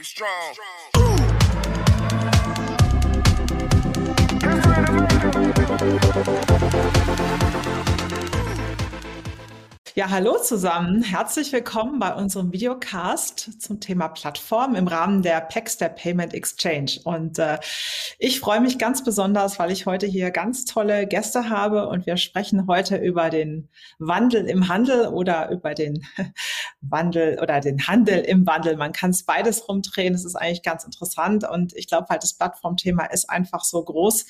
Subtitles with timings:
[0.00, 0.54] Get strong.
[4.38, 4.62] Get
[6.72, 6.99] strong.
[9.96, 11.02] Ja, hallo zusammen.
[11.02, 17.00] Herzlich willkommen bei unserem Videocast zum Thema Plattform im Rahmen der PEX, der Payment Exchange.
[17.02, 17.58] Und äh,
[18.20, 22.18] ich freue mich ganz besonders, weil ich heute hier ganz tolle Gäste habe und wir
[22.18, 26.06] sprechen heute über den Wandel im Handel oder über den
[26.80, 28.76] Wandel oder den Handel im Wandel.
[28.76, 30.14] Man kann es beides rumdrehen.
[30.14, 34.24] Es ist eigentlich ganz interessant und ich glaube halt, das Plattformthema ist einfach so groß.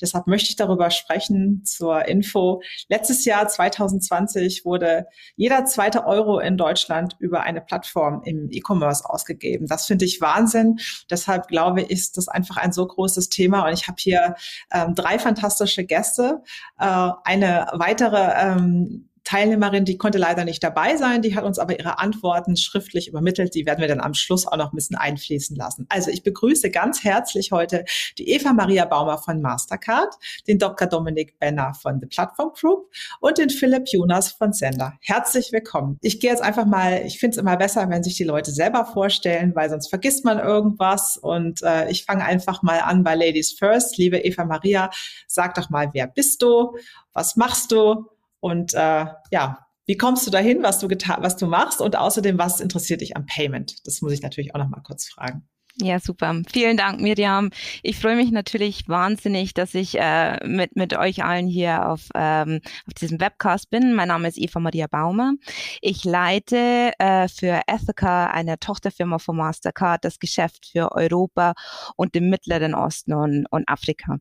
[0.00, 2.62] Deshalb möchte ich darüber sprechen zur Info.
[2.88, 5.03] Letztes Jahr 2020 wurde
[5.36, 9.66] jeder zweite Euro in Deutschland über eine Plattform im E-Commerce ausgegeben.
[9.66, 10.78] Das finde ich Wahnsinn.
[11.10, 13.66] Deshalb glaube ich, ist das einfach ein so großes Thema.
[13.66, 14.34] Und ich habe hier
[14.72, 16.42] ähm, drei fantastische Gäste.
[16.78, 21.78] Äh, eine weitere ähm, Teilnehmerin, die konnte leider nicht dabei sein, die hat uns aber
[21.78, 23.54] ihre Antworten schriftlich übermittelt.
[23.54, 25.86] Die werden wir dann am Schluss auch noch ein bisschen einfließen lassen.
[25.88, 27.84] Also ich begrüße ganz herzlich heute
[28.18, 30.14] die Eva Maria Baumer von Mastercard,
[30.46, 30.86] den Dr.
[30.86, 34.94] Dominik Benner von The Platform Group und den Philipp Jonas von Sender.
[35.00, 35.98] Herzlich willkommen.
[36.02, 38.84] Ich gehe jetzt einfach mal, ich finde es immer besser, wenn sich die Leute selber
[38.84, 41.16] vorstellen, weil sonst vergisst man irgendwas.
[41.16, 43.96] Und äh, ich fange einfach mal an bei Ladies First.
[43.96, 44.90] Liebe Eva Maria,
[45.26, 46.76] sag doch mal, wer bist du?
[47.14, 48.06] Was machst du?
[48.44, 52.60] Und äh, ja, wie kommst du dahin, was du was du machst und außerdem, was
[52.60, 53.76] interessiert dich am Payment?
[53.86, 55.48] Das muss ich natürlich auch noch mal kurz fragen.
[55.80, 56.40] Ja, super.
[56.52, 57.50] Vielen Dank, Miriam.
[57.82, 62.60] Ich freue mich natürlich wahnsinnig, dass ich äh, mit, mit euch allen hier auf, ähm,
[62.86, 63.92] auf diesem Webcast bin.
[63.92, 65.32] Mein Name ist Eva Maria Baumer.
[65.80, 71.54] Ich leite äh, für Ethica, eine Tochterfirma von Mastercard, das Geschäft für Europa
[71.96, 74.18] und den Mittleren Osten und, und Afrika.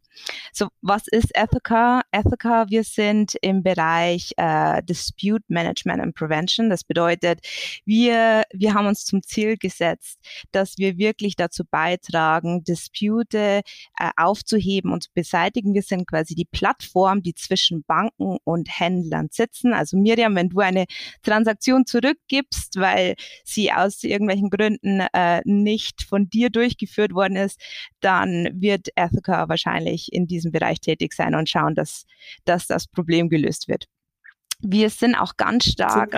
[0.53, 2.01] So, was ist Ethica?
[2.11, 6.71] Ethica, wir sind im Bereich äh, Dispute Management and Prevention.
[6.71, 7.41] Das bedeutet,
[7.85, 10.19] wir, wir haben uns zum Ziel gesetzt,
[10.51, 13.61] dass wir wirklich dazu beitragen, Dispute äh,
[14.17, 15.73] aufzuheben und zu beseitigen.
[15.73, 19.73] Wir sind quasi die Plattform, die zwischen Banken und Händlern sitzen.
[19.73, 20.85] Also Miriam, wenn du eine
[21.21, 27.59] Transaktion zurückgibst, weil sie aus irgendwelchen Gründen äh, nicht von dir durchgeführt worden ist,
[27.99, 32.05] dann wird Ethica wahrscheinlich in diesem Bereich tätig sein und schauen, dass,
[32.45, 33.85] dass das Problem gelöst wird.
[34.59, 36.13] Wir sind auch ganz stark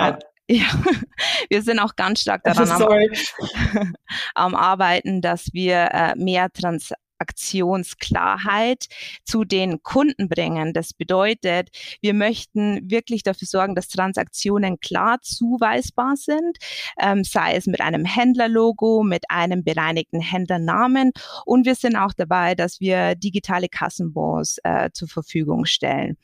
[0.50, 0.66] ja,
[1.50, 3.94] wir sind auch ganz stark daran am,
[4.36, 8.86] am, Arbeiten, dass wir äh, mehr Trans Aktionsklarheit
[9.24, 10.74] zu den Kunden bringen.
[10.74, 11.70] Das bedeutet,
[12.02, 16.58] wir möchten wirklich dafür sorgen, dass Transaktionen klar zuweisbar sind,
[17.00, 21.12] ähm, sei es mit einem Händlerlogo, mit einem bereinigten Händlernamen.
[21.46, 26.18] Und wir sind auch dabei, dass wir digitale Kassenbons äh, zur Verfügung stellen.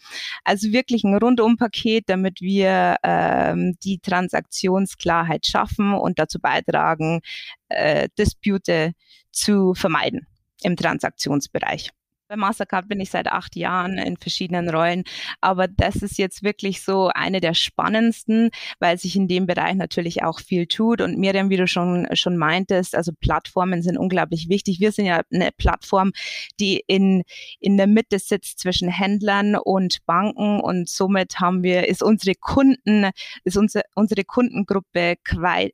[0.43, 7.21] Also wirklich ein Rundumpaket, damit wir ähm, die Transaktionsklarheit schaffen und dazu beitragen,
[7.69, 8.93] äh, Dispute
[9.31, 10.27] zu vermeiden
[10.63, 11.91] im Transaktionsbereich.
[12.31, 15.03] Bei Mastercard bin ich seit acht Jahren in verschiedenen Rollen,
[15.41, 20.23] aber das ist jetzt wirklich so eine der spannendsten, weil sich in dem Bereich natürlich
[20.23, 21.01] auch viel tut.
[21.01, 24.79] Und Miriam, wie du schon, schon meintest, also Plattformen sind unglaublich wichtig.
[24.79, 26.13] Wir sind ja eine Plattform,
[26.57, 27.23] die in,
[27.59, 33.09] in der Mitte sitzt zwischen Händlern und Banken und somit haben wir, ist unsere Kunden,
[33.43, 35.17] ist unsere, unsere Kundengruppe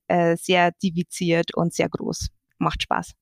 [0.07, 2.29] äh, sehr diviziert und sehr groß.
[2.57, 3.13] Macht Spaß.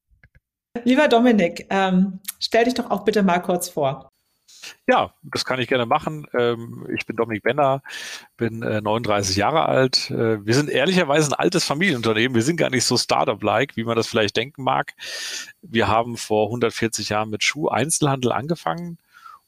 [0.84, 4.09] Lieber Dominik, ähm, stell dich doch auch bitte mal kurz vor.
[4.88, 6.28] Ja, das kann ich gerne machen.
[6.38, 7.81] Ähm, ich bin Dominik Benner,
[8.38, 10.09] bin 39 äh, Jahre alt.
[10.12, 12.36] Äh, wir sind ehrlicherweise ein altes Familienunternehmen.
[12.36, 14.94] Wir sind gar nicht so Startup-like, wie man das vielleicht denken mag.
[15.62, 18.97] Wir haben vor 140 Jahren mit Schuh-Einzelhandel angefangen.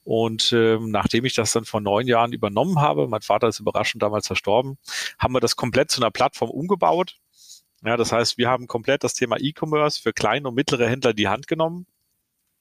[0.04, 4.02] Und ähm, nachdem ich das dann vor neun Jahren übernommen habe, mein Vater ist überraschend
[4.02, 4.78] damals verstorben,
[5.20, 7.18] haben wir das komplett zu einer Plattform umgebaut
[7.84, 11.28] ja, das heißt, wir haben komplett das Thema E-Commerce für kleine und mittlere Händler die
[11.28, 11.86] Hand genommen.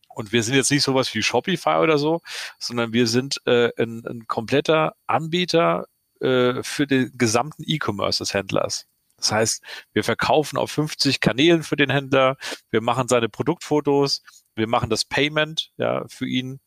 [0.09, 2.21] Und wir sind jetzt nicht sowas wie Shopify oder so,
[2.59, 5.87] sondern wir sind äh, ein, ein kompletter Anbieter
[6.21, 8.87] äh, für den gesamten E-Commerce des Händlers.
[9.19, 9.63] Das heißt,
[9.93, 12.37] wir verkaufen auf 50 Kanälen für den Händler,
[12.71, 14.23] wir machen seine Produktfotos,
[14.55, 16.61] wir machen das Payment ja, für ihn,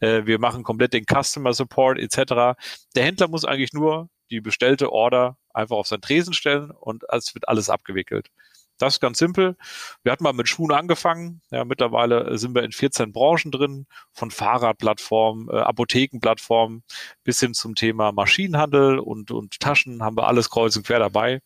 [0.00, 2.58] äh, wir machen komplett den Customer Support etc.
[2.94, 7.34] Der Händler muss eigentlich nur die bestellte Order einfach auf seinen Tresen stellen und es
[7.34, 8.30] wird alles abgewickelt.
[8.78, 9.56] Das ist ganz simpel.
[10.02, 11.42] Wir hatten mal mit Schuhen angefangen.
[11.50, 16.82] Ja, mittlerweile sind wir in 14 Branchen drin, von Fahrradplattformen, äh, Apothekenplattformen
[17.22, 21.40] bis hin zum Thema Maschinenhandel und, und Taschen haben wir alles kreuz und quer dabei.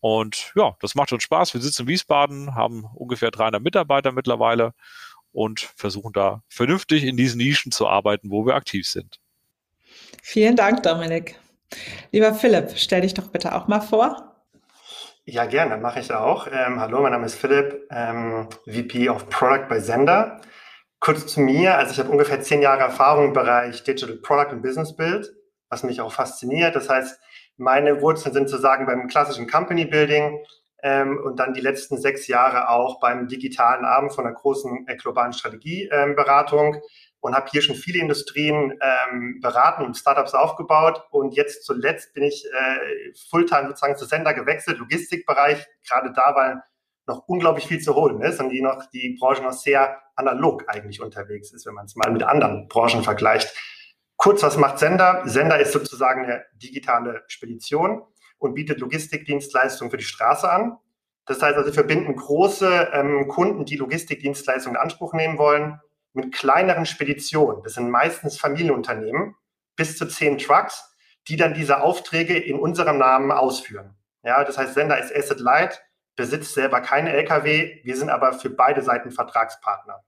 [0.00, 1.54] Und ja, das macht uns Spaß.
[1.54, 4.74] Wir sitzen in Wiesbaden, haben ungefähr 300 Mitarbeiter mittlerweile
[5.32, 9.20] und versuchen da vernünftig in diesen Nischen zu arbeiten, wo wir aktiv sind.
[10.22, 11.38] Vielen Dank, Dominik.
[12.12, 14.28] Lieber Philipp, stell dich doch bitte auch mal vor.
[15.24, 16.46] Ja, gerne, mache ich auch.
[16.50, 20.40] Ähm, hallo, mein Name ist Philipp, ähm, VP of Product bei Sender.
[21.00, 24.62] Kurz zu mir, also ich habe ungefähr zehn Jahre Erfahrung im Bereich Digital Product und
[24.62, 25.30] Business Build,
[25.68, 26.74] was mich auch fasziniert.
[26.74, 27.20] Das heißt,
[27.58, 30.42] meine Wurzeln sind sozusagen beim klassischen Company Building
[30.82, 34.96] ähm, und dann die letzten sechs Jahre auch beim digitalen Abend von einer großen äh,
[34.96, 36.80] globalen Strategieberatung.
[37.20, 41.02] Und habe hier schon viele Industrien ähm, beraten und Startups aufgebaut.
[41.10, 46.62] Und jetzt zuletzt bin ich äh, Fulltime sozusagen zu Sender gewechselt, Logistikbereich, gerade da, weil
[47.08, 51.00] noch unglaublich viel zu holen ist und die noch die Branche noch sehr analog eigentlich
[51.00, 53.52] unterwegs ist, wenn man es mal mit anderen Branchen vergleicht.
[54.16, 55.22] Kurz, was macht Sender?
[55.24, 58.02] Sender ist sozusagen eine digitale Spedition
[58.38, 60.76] und bietet Logistikdienstleistungen für die Straße an.
[61.26, 65.80] Das heißt also, wir verbinden große ähm, Kunden, die Logistikdienstleistungen in Anspruch nehmen wollen,
[66.18, 69.36] mit kleineren Speditionen, das sind meistens Familienunternehmen,
[69.76, 70.94] bis zu zehn Trucks,
[71.28, 73.96] die dann diese Aufträge in unserem Namen ausführen.
[74.24, 75.82] Ja, das heißt, Sender ist Asset Light,
[76.16, 80.02] besitzt selber keine LKW, wir sind aber für beide Seiten Vertragspartner.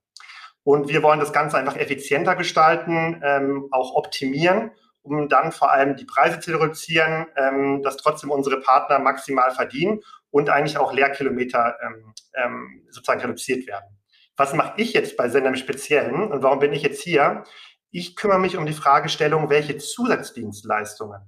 [0.65, 4.73] Und wir wollen das Ganze einfach effizienter gestalten, ähm, auch optimieren,
[5.03, 10.01] um dann vor allem die Preise zu reduzieren, ähm, dass trotzdem unsere Partner maximal verdienen
[10.31, 14.00] und eigentlich auch Leerkilometer ähm, ähm sozusagen reduziert werden.
[14.41, 17.45] Was mache ich jetzt bei Sender im Speziellen und warum bin ich jetzt hier?
[17.91, 21.21] Ich kümmere mich um die Fragestellung, welche Zusatzdienstleistungen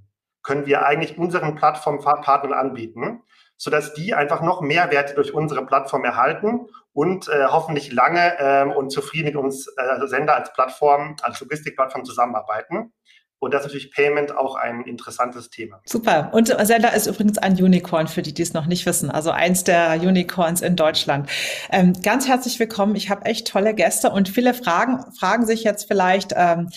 [0.43, 3.23] können wir eigentlich unseren Plattformpartnern anbieten,
[3.59, 8.65] sodass die einfach noch mehr Werte durch unsere Plattform erhalten und äh, hoffentlich lange äh,
[8.65, 12.95] und zufrieden mit uns äh, Sender als Plattform, als Logistikplattform zusammenarbeiten.
[13.43, 15.81] Und das ist natürlich Payment auch ein interessantes Thema.
[15.85, 16.31] Super.
[16.33, 19.11] Und Zelda ist übrigens ein Unicorn, für die, die es noch nicht wissen.
[19.11, 21.29] Also eins der Unicorns in Deutschland.
[21.73, 22.95] Ähm, ganz herzlich willkommen.
[22.95, 26.69] Ich habe echt tolle Gäste und viele Fragen, fragen sich jetzt vielleicht, ähm,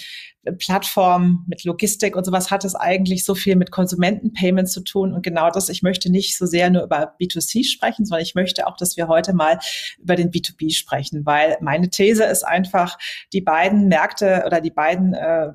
[0.59, 5.13] Plattform mit Logistik und sowas hat es eigentlich so viel mit Konsumentenpayment zu tun.
[5.13, 8.67] Und genau das, ich möchte nicht so sehr nur über B2C sprechen, sondern ich möchte
[8.67, 9.59] auch, dass wir heute mal
[9.97, 12.97] über den B2B sprechen, weil meine These ist einfach,
[13.33, 15.53] die beiden Märkte oder die beiden äh,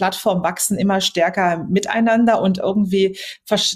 [0.00, 3.18] Plattformen wachsen immer stärker miteinander und irgendwie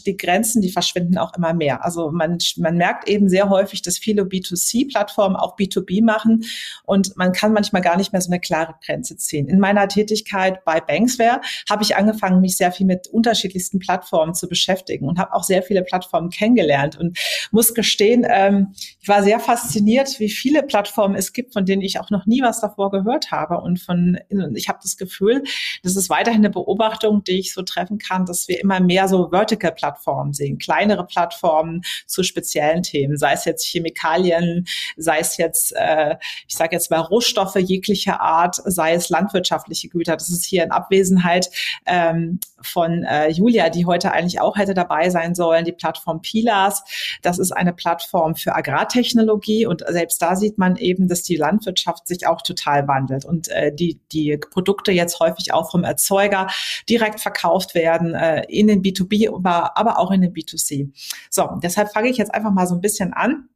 [0.06, 1.84] die Grenzen, die verschwinden auch immer mehr.
[1.84, 6.46] Also man, man merkt eben sehr häufig, dass viele B2C-Plattformen auch B2B machen
[6.84, 9.48] und man kann manchmal gar nicht mehr so eine klare Grenze ziehen.
[9.48, 14.48] In meiner Tätigkeit bei Banksware habe ich angefangen, mich sehr viel mit unterschiedlichsten Plattformen zu
[14.48, 17.18] beschäftigen und habe auch sehr viele Plattformen kennengelernt und
[17.50, 22.00] muss gestehen, ähm, ich war sehr fasziniert, wie viele Plattformen es gibt, von denen ich
[22.00, 24.18] auch noch nie was davor gehört habe und von,
[24.54, 25.42] ich habe das Gefühl,
[25.82, 29.30] dass es weiterhin eine Beobachtung, die ich so treffen kann, dass wir immer mehr so
[29.30, 34.64] Vertical-Plattformen sehen, kleinere Plattformen zu speziellen Themen, sei es jetzt Chemikalien,
[34.96, 36.16] sei es jetzt, äh,
[36.46, 40.16] ich sage jetzt mal Rohstoffe jeglicher Art, sei es landwirtschaftliche Güter.
[40.16, 41.50] Das ist hier in Abwesenheit
[41.84, 46.84] ähm, von äh, Julia, die heute eigentlich auch hätte dabei sein sollen, die Plattform Pilas.
[47.22, 52.06] Das ist eine Plattform für Agrartechnologie und selbst da sieht man eben, dass die Landwirtschaft
[52.06, 56.48] sich auch total wandelt und äh, die, die Produkte jetzt häufig auch vom Erzeuger
[56.88, 60.90] direkt verkauft werden äh, in den B2B, aber, aber auch in den B2C.
[61.30, 63.48] So, deshalb fange ich jetzt einfach mal so ein bisschen an.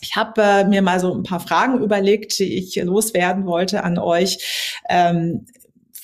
[0.00, 3.98] Ich habe äh, mir mal so ein paar Fragen überlegt, die ich loswerden wollte an
[3.98, 4.80] euch.
[4.88, 5.46] Ähm,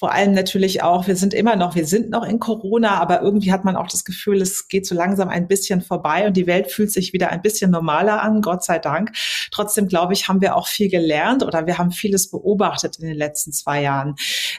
[0.01, 3.53] vor allem natürlich auch, wir sind immer noch, wir sind noch in Corona, aber irgendwie
[3.53, 6.73] hat man auch das Gefühl, es geht so langsam ein bisschen vorbei und die Welt
[6.73, 9.13] fühlt sich wieder ein bisschen normaler an, Gott sei Dank.
[9.51, 13.17] Trotzdem glaube ich, haben wir auch viel gelernt oder wir haben vieles beobachtet in den
[13.19, 14.15] letzten zwei Jahren.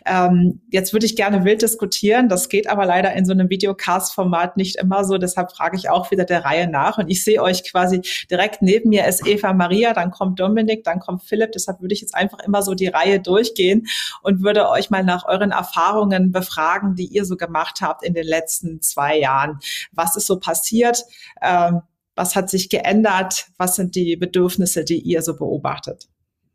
[0.05, 4.57] Ähm, jetzt würde ich gerne wild diskutieren, das geht aber leider in so einem Videocast-Format
[4.57, 7.63] nicht immer so, deshalb frage ich auch wieder der Reihe nach und ich sehe euch
[7.67, 11.95] quasi direkt neben mir ist Eva Maria, dann kommt Dominik, dann kommt Philipp, deshalb würde
[11.95, 13.88] ich jetzt einfach immer so die Reihe durchgehen
[14.21, 18.25] und würde euch mal nach euren Erfahrungen befragen, die ihr so gemacht habt in den
[18.25, 19.59] letzten zwei Jahren.
[19.91, 21.03] Was ist so passiert?
[21.41, 21.81] Ähm,
[22.15, 23.47] was hat sich geändert?
[23.57, 26.07] Was sind die Bedürfnisse, die ihr so beobachtet?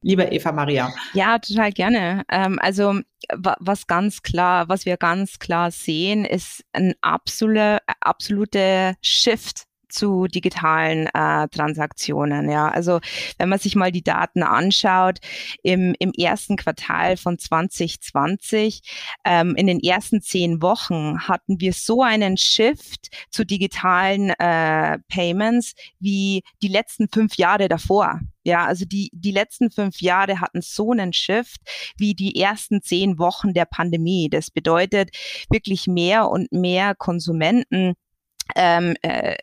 [0.02, 0.92] Liebe Eva Maria.
[1.14, 2.22] Ja, total gerne.
[2.30, 9.65] Ähm, also was ganz klar, was wir ganz klar sehen, ist ein absoluter absolute Shift
[9.96, 12.50] zu digitalen äh, Transaktionen.
[12.50, 13.00] Ja, also
[13.38, 15.18] wenn man sich mal die Daten anschaut,
[15.62, 18.82] im, im ersten Quartal von 2020,
[19.24, 25.74] ähm, in den ersten zehn Wochen hatten wir so einen Shift zu digitalen äh, Payments
[25.98, 28.20] wie die letzten fünf Jahre davor.
[28.44, 31.60] Ja, also die, die letzten fünf Jahre hatten so einen Shift
[31.98, 34.28] wie die ersten zehn Wochen der Pandemie.
[34.30, 35.10] Das bedeutet
[35.50, 37.94] wirklich mehr und mehr Konsumenten
[38.54, 39.36] ähm, äh,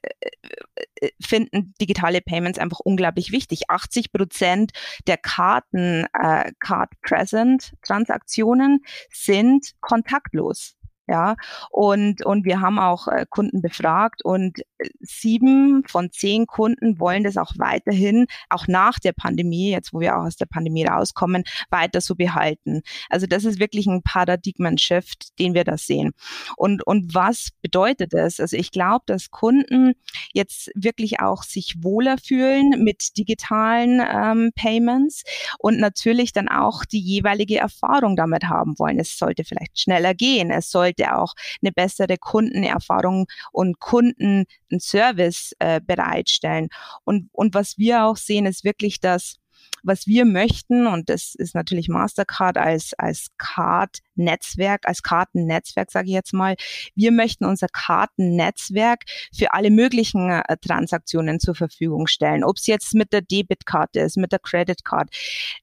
[1.01, 3.69] äh, finden digitale Payments einfach unglaublich wichtig.
[3.69, 4.71] 80 Prozent
[5.07, 10.75] der Karten, äh, Card Present Transaktionen sind kontaktlos.
[11.05, 11.35] Ja,
[11.69, 17.25] und, und wir haben auch äh, Kunden befragt und äh, sieben von zehn Kunden wollen
[17.25, 21.43] das auch weiterhin, auch nach der Pandemie, jetzt wo wir auch aus der Pandemie rauskommen,
[21.69, 22.83] weiter so behalten.
[23.09, 26.13] Also das ist wirklich ein Paradigmen-Shift, den wir da sehen.
[26.55, 28.39] Und, und was bedeutet das?
[28.39, 29.95] Also ich glaube, dass Kunden
[30.31, 35.23] jetzt wirklich auch sich wohler fühlen mit digitalen ähm, Payments
[35.59, 38.99] und natürlich dann auch die jeweilige Erfahrung damit haben wollen.
[38.99, 40.49] Es sollte vielleicht schneller gehen.
[40.49, 46.69] Es sollte sollte auch eine bessere Kundenerfahrung und Kundenservice äh, bereitstellen.
[47.03, 49.37] Und, und was wir auch sehen, ist wirklich, dass
[49.83, 56.13] was wir möchten, und das ist natürlich Mastercard als, als Card-Netzwerk, als Kartennetzwerk, sage ich
[56.13, 56.55] jetzt mal,
[56.95, 59.03] wir möchten unser Kartennetzwerk
[59.35, 62.43] für alle möglichen äh, Transaktionen zur Verfügung stellen.
[62.43, 65.09] Ob es jetzt mit der Debitkarte ist, mit der Credit Card.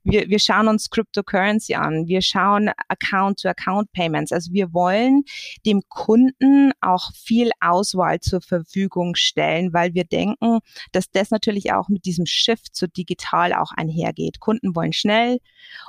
[0.04, 4.32] Wir, wir schauen uns Cryptocurrency an, wir schauen Account-to-Account-Payments.
[4.32, 5.24] Also wir wollen
[5.64, 10.58] dem Kunden auch viel Auswahl zur Verfügung stellen, weil wir denken,
[10.92, 14.40] dass das natürlich auch mit diesem Shift zu digital auch einher einhergeht.
[14.40, 15.38] Kunden wollen schnell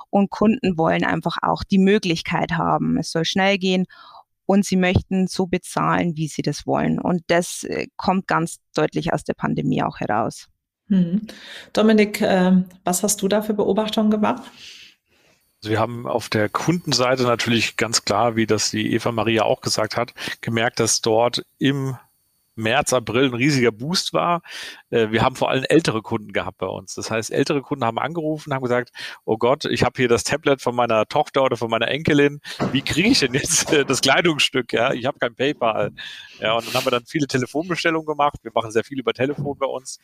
[0.10, 2.98] und Kunden wollen einfach auch die Möglichkeit haben.
[2.98, 3.86] Es soll schnell gehen
[4.46, 7.00] und sie möchten so bezahlen, wie sie das wollen.
[7.00, 10.48] Und das äh, kommt ganz deutlich aus der Pandemie auch heraus.
[10.88, 11.28] Hm.
[11.74, 14.44] Dominik, äh, was hast du da für Beobachtungen gemacht?
[15.64, 19.62] Also wir haben auf der Kundenseite natürlich ganz klar, wie das die Eva Maria auch
[19.62, 21.96] gesagt hat, gemerkt, dass dort im
[22.56, 24.42] März, April ein riesiger Boost war.
[24.90, 26.96] Äh, wir haben vor allem ältere Kunden gehabt bei uns.
[26.96, 28.92] Das heißt, ältere Kunden haben angerufen, haben gesagt,
[29.26, 32.42] oh Gott, ich habe hier das Tablet von meiner Tochter oder von meiner Enkelin.
[32.72, 34.74] Wie kriege ich denn jetzt äh, das Kleidungsstück?
[34.74, 35.92] Ja, ich habe kein PayPal.
[36.40, 38.36] Ja, und dann haben wir dann viele Telefonbestellungen gemacht.
[38.44, 40.00] Wir machen sehr viel über Telefon bei uns.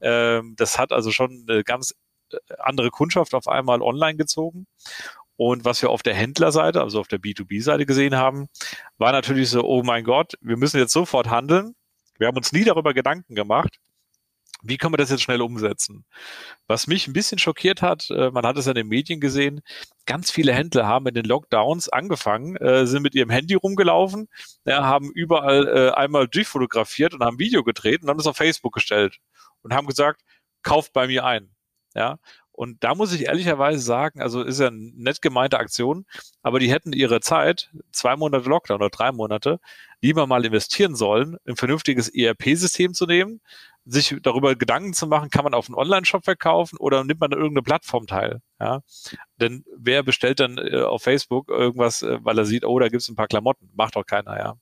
[0.00, 1.94] Ähm, das hat also schon eine ganz
[2.32, 4.66] äh, andere Kundschaft auf einmal online gezogen.
[5.38, 8.48] Und was wir auf der Händlerseite, also auf der B2B-Seite gesehen haben,
[8.98, 11.76] war natürlich so, oh mein Gott, wir müssen jetzt sofort handeln.
[12.18, 13.78] Wir haben uns nie darüber Gedanken gemacht,
[14.62, 16.04] wie können wir das jetzt schnell umsetzen?
[16.66, 19.60] Was mich ein bisschen schockiert hat, äh, man hat es in den Medien gesehen,
[20.06, 24.28] ganz viele Händler haben in den Lockdowns angefangen, äh, sind mit ihrem Handy rumgelaufen,
[24.66, 29.18] haben überall äh, einmal durchfotografiert und haben Video gedreht und haben es auf Facebook gestellt
[29.62, 30.22] und haben gesagt,
[30.62, 31.54] kauft bei mir ein.
[31.94, 32.18] Ja,
[32.58, 36.06] und da muss ich ehrlicherweise sagen, also ist ja eine nett gemeinte Aktion,
[36.42, 39.60] aber die hätten ihre Zeit, zwei Monate Lockdown oder drei Monate,
[40.00, 43.40] lieber mal investieren sollen, ein vernünftiges ERP-System zu nehmen,
[43.84, 47.62] sich darüber Gedanken zu machen, kann man auf einen Online-Shop verkaufen oder nimmt man irgendeine
[47.62, 48.42] Plattform teil?
[48.58, 48.82] Ja?
[49.36, 53.08] Denn wer bestellt dann äh, auf Facebook irgendwas, äh, weil er sieht, oh, da gibt's
[53.08, 53.70] ein paar Klamotten?
[53.76, 54.54] Macht doch keiner, ja.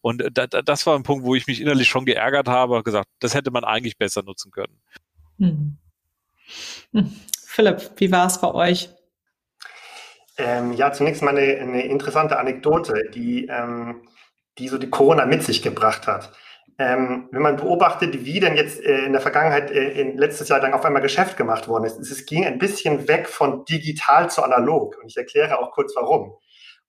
[0.00, 3.10] Und äh, da, das war ein Punkt, wo ich mich innerlich schon geärgert habe, gesagt,
[3.20, 4.80] das hätte man eigentlich besser nutzen können.
[6.92, 7.10] Hm.
[7.54, 8.90] Philipp, wie war es bei euch?
[10.38, 14.08] Ähm, ja, zunächst mal eine, eine interessante Anekdote, die, ähm,
[14.58, 16.32] die so die Corona mit sich gebracht hat.
[16.80, 20.58] Ähm, wenn man beobachtet, wie denn jetzt äh, in der Vergangenheit, äh, in letztes Jahr
[20.58, 24.42] dann auf einmal Geschäft gemacht worden ist, es ging ein bisschen weg von digital zu
[24.42, 24.98] analog.
[25.00, 26.36] Und ich erkläre auch kurz warum.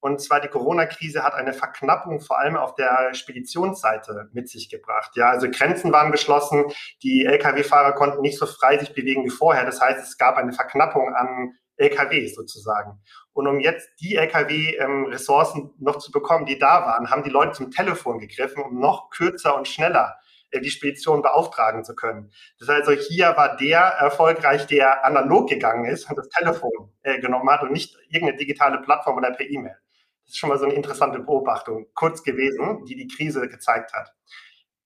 [0.05, 5.09] Und zwar die Corona-Krise hat eine Verknappung vor allem auf der Speditionsseite mit sich gebracht.
[5.15, 6.65] Ja, also Grenzen waren geschlossen,
[7.01, 9.65] die Lkw-Fahrer konnten nicht so frei sich bewegen wie vorher.
[9.65, 13.01] Das heißt, es gab eine Verknappung an LKWs sozusagen.
[13.33, 17.53] Und um jetzt die LKW-Ressourcen ähm, noch zu bekommen, die da waren, haben die Leute
[17.53, 20.19] zum Telefon gegriffen, um noch kürzer und schneller
[20.51, 22.31] äh, die Spedition beauftragen zu können.
[22.59, 27.19] Das heißt, also hier war der erfolgreich, der analog gegangen ist und das Telefon äh,
[27.19, 29.77] genommen hat und nicht irgendeine digitale Plattform oder per E-Mail.
[30.25, 34.11] Das ist schon mal so eine interessante Beobachtung, kurz gewesen, die die Krise gezeigt hat.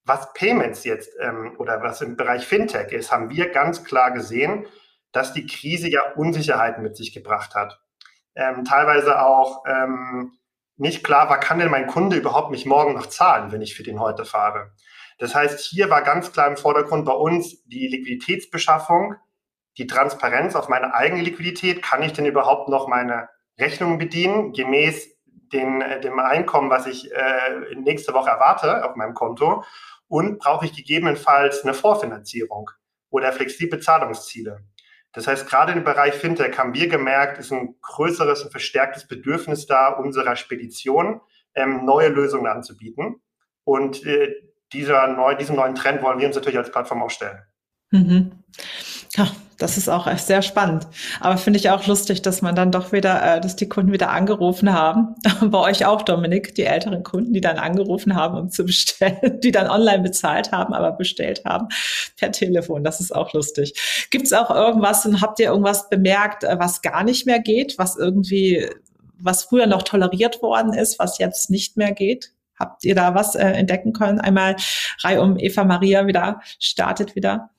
[0.03, 4.67] Was Payments jetzt ähm, oder was im Bereich Fintech ist, haben wir ganz klar gesehen,
[5.11, 7.81] dass die Krise ja Unsicherheiten mit sich gebracht hat.
[8.35, 10.33] Ähm, teilweise auch ähm,
[10.77, 13.83] nicht klar war, kann denn mein Kunde überhaupt mich morgen noch zahlen, wenn ich für
[13.83, 14.71] den heute fahre.
[15.17, 19.15] Das heißt, hier war ganz klar im Vordergrund bei uns die Liquiditätsbeschaffung,
[19.77, 21.83] die Transparenz auf meine eigene Liquidität.
[21.83, 23.29] Kann ich denn überhaupt noch meine
[23.59, 25.18] Rechnungen bedienen, gemäß
[25.53, 29.63] den, äh, dem Einkommen, was ich äh, nächste Woche erwarte auf meinem Konto?
[30.07, 32.71] Und brauche ich gegebenenfalls eine Vorfinanzierung
[33.09, 34.63] oder flexible Zahlungsziele?
[35.13, 39.65] Das heißt, gerade im Bereich Fintech haben wir gemerkt, ist ein größeres und verstärktes Bedürfnis
[39.65, 41.21] da, unserer Spedition
[41.55, 43.21] ähm, neue Lösungen anzubieten.
[43.63, 44.35] Und äh,
[44.71, 47.39] dieser neu, diesem neuen Trend wollen wir uns natürlich als Plattform aufstellen.
[47.91, 48.43] Mhm.
[49.15, 49.27] Ja,
[49.59, 50.87] das ist auch sehr spannend.
[51.19, 54.09] Aber finde ich auch lustig, dass man dann doch wieder, äh, dass die Kunden wieder
[54.09, 55.15] angerufen haben.
[55.41, 59.51] Bei euch auch, Dominik, die älteren Kunden, die dann angerufen haben, um zu bestellen, die
[59.51, 61.67] dann online bezahlt haben, aber bestellt haben
[62.17, 62.83] per Telefon.
[62.83, 64.07] Das ist auch lustig.
[64.09, 67.77] Gibt es auch irgendwas und habt ihr irgendwas bemerkt, äh, was gar nicht mehr geht,
[67.77, 68.69] was irgendwie
[69.21, 72.31] was früher noch toleriert worden ist, was jetzt nicht mehr geht?
[72.57, 74.19] Habt ihr da was äh, entdecken können?
[74.19, 74.55] Einmal
[75.01, 77.49] Reihe um Eva Maria wieder startet wieder.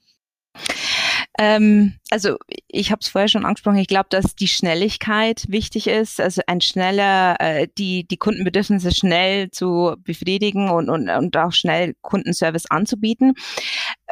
[1.41, 2.37] Ähm, also
[2.67, 6.61] ich habe es vorher schon angesprochen, ich glaube, dass die Schnelligkeit wichtig ist, also ein
[6.61, 13.35] schneller, äh, die, die Kundenbedürfnisse schnell zu befriedigen und, und, und auch schnell Kundenservice anzubieten.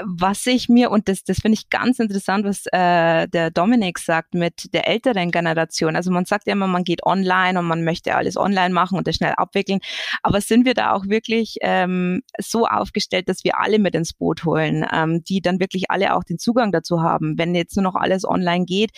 [0.05, 4.35] Was ich mir, und das, das finde ich ganz interessant, was äh, der Dominik sagt
[4.35, 5.97] mit der älteren Generation.
[5.97, 9.09] Also man sagt ja immer, man geht online und man möchte alles online machen und
[9.09, 9.81] das schnell abwickeln.
[10.23, 14.45] Aber sind wir da auch wirklich ähm, so aufgestellt, dass wir alle mit ins Boot
[14.45, 17.37] holen, ähm, die dann wirklich alle auch den Zugang dazu haben?
[17.37, 18.91] Wenn jetzt nur noch alles online geht,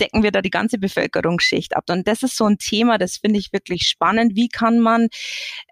[0.00, 1.84] decken wir da die ganze Bevölkerungsschicht ab.
[1.90, 4.34] Und das ist so ein Thema, das finde ich wirklich spannend.
[4.34, 5.08] Wie kann man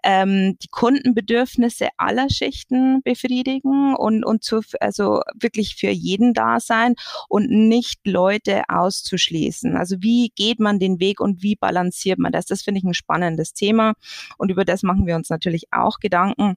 [0.03, 6.95] ähm, die Kundenbedürfnisse aller Schichten befriedigen und und, zu, also wirklich für jeden da sein
[7.29, 9.75] und nicht Leute auszuschließen.
[9.75, 12.45] Also wie geht man den Weg und wie balanciert man das?
[12.45, 13.93] Das finde ich ein spannendes Thema
[14.37, 16.55] und über das machen wir uns natürlich auch Gedanken.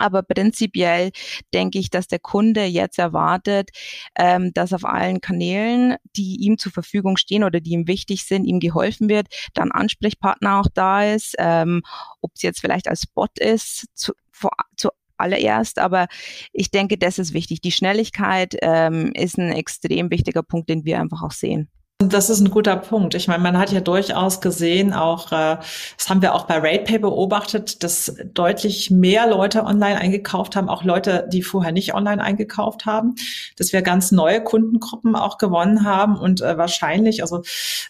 [0.00, 1.10] Aber prinzipiell
[1.54, 3.70] denke ich, dass der Kunde jetzt erwartet,
[4.18, 8.44] ähm, dass auf allen Kanälen, die ihm zur Verfügung stehen oder die ihm wichtig sind,
[8.44, 11.82] ihm geholfen wird, dann Ansprechpartner auch da ist, ähm,
[12.20, 16.08] ob es jetzt vielleicht als Bot ist, zu, vor, zu allererst, aber
[16.52, 17.60] ich denke, das ist wichtig.
[17.60, 21.68] Die Schnelligkeit ähm, ist ein extrem wichtiger Punkt, den wir einfach auch sehen.
[22.02, 23.14] Das ist ein guter Punkt.
[23.14, 25.58] Ich meine, man hat ja durchaus gesehen, auch äh,
[25.98, 30.82] das haben wir auch bei RatePay beobachtet, dass deutlich mehr Leute online eingekauft haben, auch
[30.82, 33.16] Leute, die vorher nicht online eingekauft haben,
[33.58, 37.42] dass wir ganz neue Kundengruppen auch gewonnen haben und äh, wahrscheinlich, also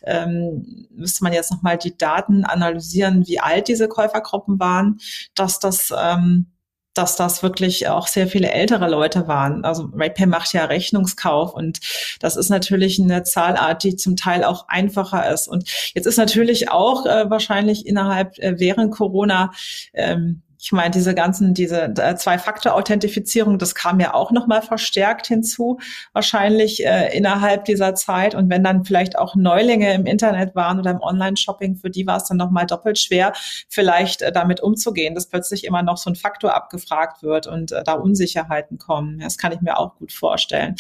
[0.03, 4.99] ähm, müsste man jetzt nochmal die Daten analysieren, wie alt diese Käufergruppen waren,
[5.37, 6.47] dass das ähm,
[6.95, 9.65] dass das wirklich auch sehr viele ältere Leute waren.
[9.65, 11.81] Also RatePay macht ja Rechnungskauf und
[12.21, 15.49] das ist natürlich eine Zahlart, die zum Teil auch einfacher ist.
[15.49, 19.53] Und jetzt ist natürlich auch äh, wahrscheinlich innerhalb äh, während Corona
[19.95, 25.81] ähm, ich meine, diese ganzen, diese äh, Zwei-Faktor-Authentifizierung, das kam ja auch nochmal verstärkt hinzu,
[26.13, 28.35] wahrscheinlich äh, innerhalb dieser Zeit.
[28.35, 32.19] Und wenn dann vielleicht auch Neulinge im Internet waren oder im Online-Shopping, für die war
[32.19, 33.33] es dann nochmal doppelt schwer,
[33.69, 37.83] vielleicht äh, damit umzugehen, dass plötzlich immer noch so ein Faktor abgefragt wird und äh,
[37.83, 39.21] da Unsicherheiten kommen.
[39.21, 40.77] Das kann ich mir auch gut vorstellen.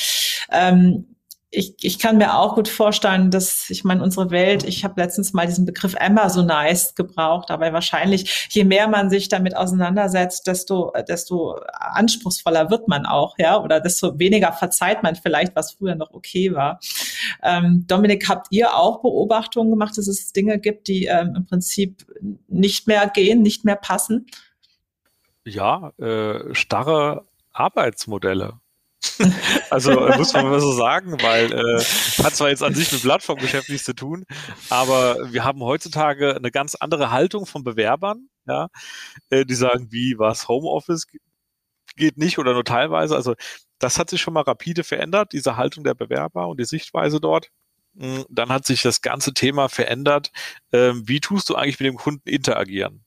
[0.52, 1.06] Ähm,
[1.52, 5.32] ich, ich kann mir auch gut vorstellen, dass, ich meine, unsere Welt, ich habe letztens
[5.32, 11.56] mal diesen Begriff Amazonized gebraucht, aber wahrscheinlich, je mehr man sich damit auseinandersetzt, desto, desto
[11.72, 16.54] anspruchsvoller wird man auch, ja, oder desto weniger verzeiht man vielleicht, was früher noch okay
[16.54, 16.78] war.
[17.42, 22.06] Ähm, Dominik, habt ihr auch Beobachtungen gemacht, dass es Dinge gibt, die ähm, im Prinzip
[22.46, 24.26] nicht mehr gehen, nicht mehr passen?
[25.44, 28.60] Ja, äh, starre Arbeitsmodelle.
[29.70, 31.82] also äh, muss man mal so sagen, weil äh,
[32.22, 34.24] hat zwar jetzt an sich mit Plattformgeschäft nichts zu tun,
[34.68, 38.68] aber wir haben heutzutage eine ganz andere Haltung von Bewerbern, ja,
[39.30, 41.06] äh, die sagen, wie was Homeoffice
[41.96, 43.16] geht nicht oder nur teilweise.
[43.16, 43.34] Also
[43.78, 47.50] das hat sich schon mal rapide verändert, diese Haltung der Bewerber und die Sichtweise dort.
[47.98, 50.30] Hm, dann hat sich das ganze Thema verändert.
[50.72, 53.04] Ähm, wie tust du eigentlich mit dem Kunden interagieren?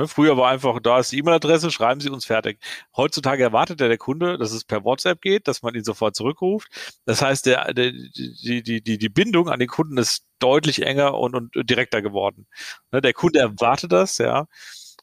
[0.00, 2.58] Ne, früher war einfach, da ist die E-Mail-Adresse, schreiben Sie uns fertig.
[2.96, 6.68] Heutzutage erwartet ja der Kunde, dass es per WhatsApp geht, dass man ihn sofort zurückruft.
[7.04, 11.18] Das heißt, der, der, die, die, die, die Bindung an den Kunden ist deutlich enger
[11.18, 12.46] und, und direkter geworden.
[12.92, 14.46] Ne, der Kunde erwartet das, ja.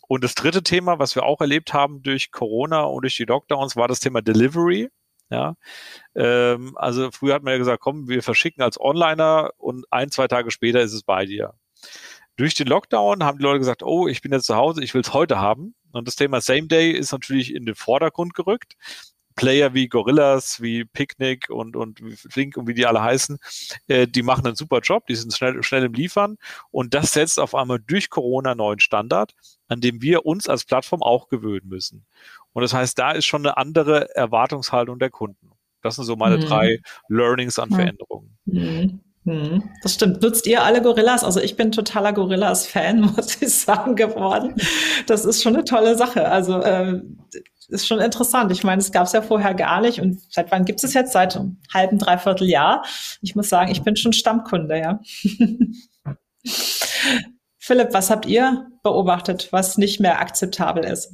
[0.08, 3.76] Und das dritte Thema, was wir auch erlebt haben durch Corona und durch die Lockdowns,
[3.76, 4.90] war das Thema Delivery.
[5.30, 5.58] Ja,
[6.16, 10.28] ähm, also früher hat man ja gesagt, komm, wir verschicken als Onliner und ein, zwei
[10.28, 11.54] Tage später ist es bei dir.
[12.38, 15.02] Durch den Lockdown haben die Leute gesagt, oh, ich bin jetzt zu Hause, ich will
[15.02, 15.76] es heute haben.
[15.92, 18.76] Und das Thema Same Day ist natürlich in den Vordergrund gerückt.
[19.36, 23.38] Player wie Gorillas, wie Picnic und, und Flink und wie die alle heißen,
[23.88, 26.38] äh, die machen einen super Job, die sind schnell, schnell im Liefern
[26.72, 29.34] und das setzt auf einmal durch Corona einen neuen Standard,
[29.68, 32.08] an dem wir uns als Plattform auch gewöhnen müssen.
[32.52, 35.52] Und das heißt, da ist schon eine andere Erwartungshaltung der Kunden.
[35.84, 36.42] Das sind so meine mhm.
[36.42, 38.38] drei Learnings an Veränderungen.
[38.46, 39.02] Mhm.
[39.28, 40.22] Hm, das stimmt.
[40.22, 41.26] Nutzt ihr alle Gorillas?
[41.26, 44.56] Also ich bin totaler Gorillas-Fan, muss ich sagen, geworden.
[45.06, 46.30] Das ist schon eine tolle Sache.
[46.30, 47.02] Also äh,
[47.68, 48.54] ist schon interessant.
[48.54, 50.00] Ich meine, es gab es ja vorher gar nicht.
[50.00, 51.12] Und seit wann gibt es jetzt?
[51.12, 52.86] Seit einem halben, dreiviertel Jahr.
[53.22, 55.02] Ich muss sagen, ich bin schon Stammkunde, ja.
[57.58, 61.12] Philipp, was habt ihr beobachtet, was nicht mehr akzeptabel ist?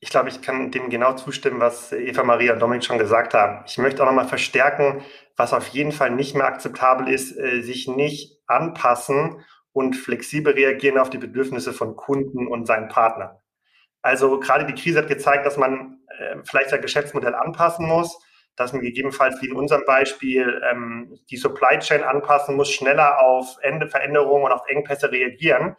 [0.00, 3.64] Ich glaube, ich kann dem genau zustimmen, was Eva Maria und Dominik schon gesagt haben.
[3.66, 5.02] Ich möchte auch nochmal verstärken,
[5.36, 10.98] was auf jeden Fall nicht mehr akzeptabel ist, äh, sich nicht anpassen und flexibel reagieren
[10.98, 13.36] auf die Bedürfnisse von Kunden und seinen Partnern.
[14.02, 18.18] Also gerade die Krise hat gezeigt, dass man äh, vielleicht sein Geschäftsmodell anpassen muss.
[18.56, 23.58] dass man gegebenenfalls wie in unserem Beispiel ähm, die Supply Chain anpassen muss, schneller auf
[23.88, 25.76] Veränderungen und auf Engpässe reagieren.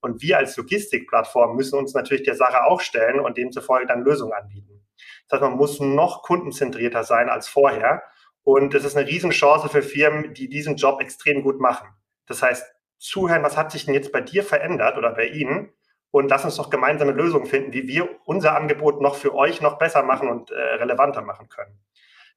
[0.00, 4.32] Und wir als Logistikplattform müssen uns natürlich der Sache auch stellen und demzufolge dann Lösungen
[4.32, 4.86] anbieten.
[5.28, 8.02] Das heißt, man muss noch kundenzentrierter sein als vorher.
[8.42, 11.88] Und es ist eine Riesenchance für Firmen, die diesen Job extrem gut machen.
[12.26, 12.64] Das heißt,
[12.98, 15.72] zuhören, was hat sich denn jetzt bei dir verändert oder bei Ihnen?
[16.10, 19.78] Und lass uns doch gemeinsame Lösungen finden, wie wir unser Angebot noch für euch noch
[19.78, 21.78] besser machen und äh, relevanter machen können.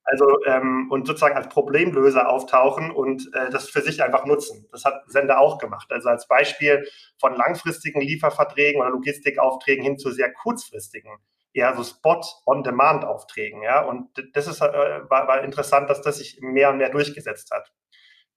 [0.06, 4.68] Also ähm, und sozusagen als Problemlöser auftauchen und äh, das für sich einfach nutzen.
[4.72, 5.92] Das hat Sender auch gemacht.
[5.92, 6.88] Also als Beispiel
[7.18, 11.12] von langfristigen Lieferverträgen oder Logistikaufträgen hin zu sehr kurzfristigen,
[11.54, 13.62] eher so Spot-on-Demand-Aufträgen.
[13.62, 17.52] Ja, und das ist äh, war, war interessant, dass das sich mehr und mehr durchgesetzt
[17.52, 17.72] hat.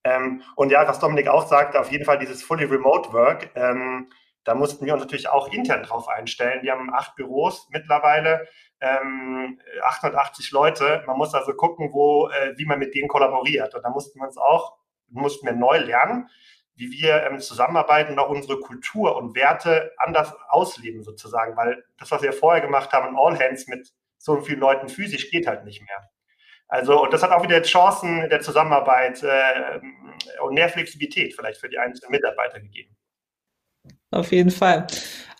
[0.05, 3.51] Ähm, und ja, was Dominik auch sagte, auf jeden Fall dieses Fully Remote Work.
[3.57, 4.09] Ähm,
[4.45, 6.63] da mussten wir uns natürlich auch intern drauf einstellen.
[6.63, 8.47] Wir haben acht Büros mittlerweile,
[8.81, 11.03] ähm, 880 Leute.
[11.07, 13.75] Man muss also gucken, wo, äh, wie man mit denen kollaboriert.
[13.75, 14.77] Und da mussten wir uns auch,
[15.09, 16.29] mussten wir neu lernen,
[16.75, 21.57] wie wir ähm, zusammenarbeiten und auch unsere Kultur und Werte anders ausleben sozusagen.
[21.57, 25.31] Weil das, was wir vorher gemacht haben in All Hands mit so vielen Leuten physisch,
[25.31, 26.11] geht halt nicht mehr.
[26.69, 29.81] Also, und das hat auch wieder Chancen der Zusammenarbeit äh,
[30.43, 32.97] und mehr Flexibilität vielleicht für die einzelnen Mitarbeiter gegeben.
[34.11, 34.87] Auf jeden Fall.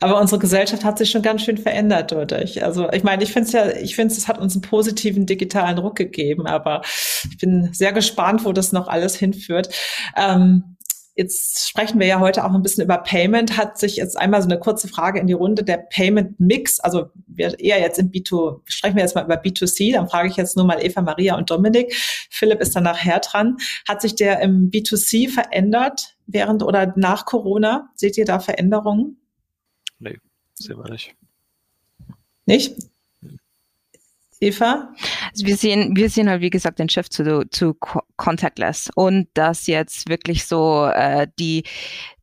[0.01, 2.63] Aber unsere Gesellschaft hat sich schon ganz schön verändert dadurch.
[2.63, 5.79] Also ich meine, ich finde es ja, ich finde es hat uns einen positiven digitalen
[5.79, 6.83] Ruck gegeben, aber
[7.31, 9.71] ich bin sehr gespannt, wo das noch alles hinführt.
[10.17, 10.77] Ähm,
[11.19, 13.57] Jetzt sprechen wir ja heute auch ein bisschen über Payment.
[13.57, 16.79] Hat sich jetzt einmal so eine kurze Frage in die Runde der Payment Mix.
[16.79, 19.95] Also wir eher jetzt im B2, sprechen wir jetzt mal über B2C.
[19.95, 21.95] Dann frage ich jetzt nur mal Eva Maria und Dominik.
[22.29, 23.57] Philipp ist dann nachher dran.
[23.89, 27.89] Hat sich der im B2C verändert während oder nach Corona?
[27.95, 29.17] Seht ihr da Veränderungen?
[29.99, 30.19] Nee,
[30.55, 31.15] sehen wir nicht.
[32.47, 32.75] Nicht?
[34.41, 34.93] Eva?
[35.31, 37.75] Also wir sehen, wir sehen halt, wie gesagt, den Shift zu, zu
[38.17, 41.65] contactless und dass jetzt wirklich so äh, die,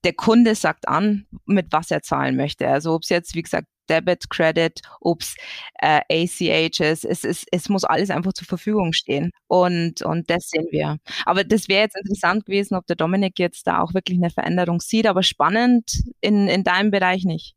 [0.03, 2.67] der Kunde sagt an, mit was er zahlen möchte.
[2.67, 5.35] Also ob es jetzt, wie gesagt, Debit, Credit, ob es
[5.81, 9.31] äh, ACH ist, es, es, es muss alles einfach zur Verfügung stehen.
[9.47, 10.97] Und, und das sehen wir.
[11.25, 14.79] Aber das wäre jetzt interessant gewesen, ob der Dominik jetzt da auch wirklich eine Veränderung
[14.79, 17.55] sieht, aber spannend in, in deinem Bereich nicht.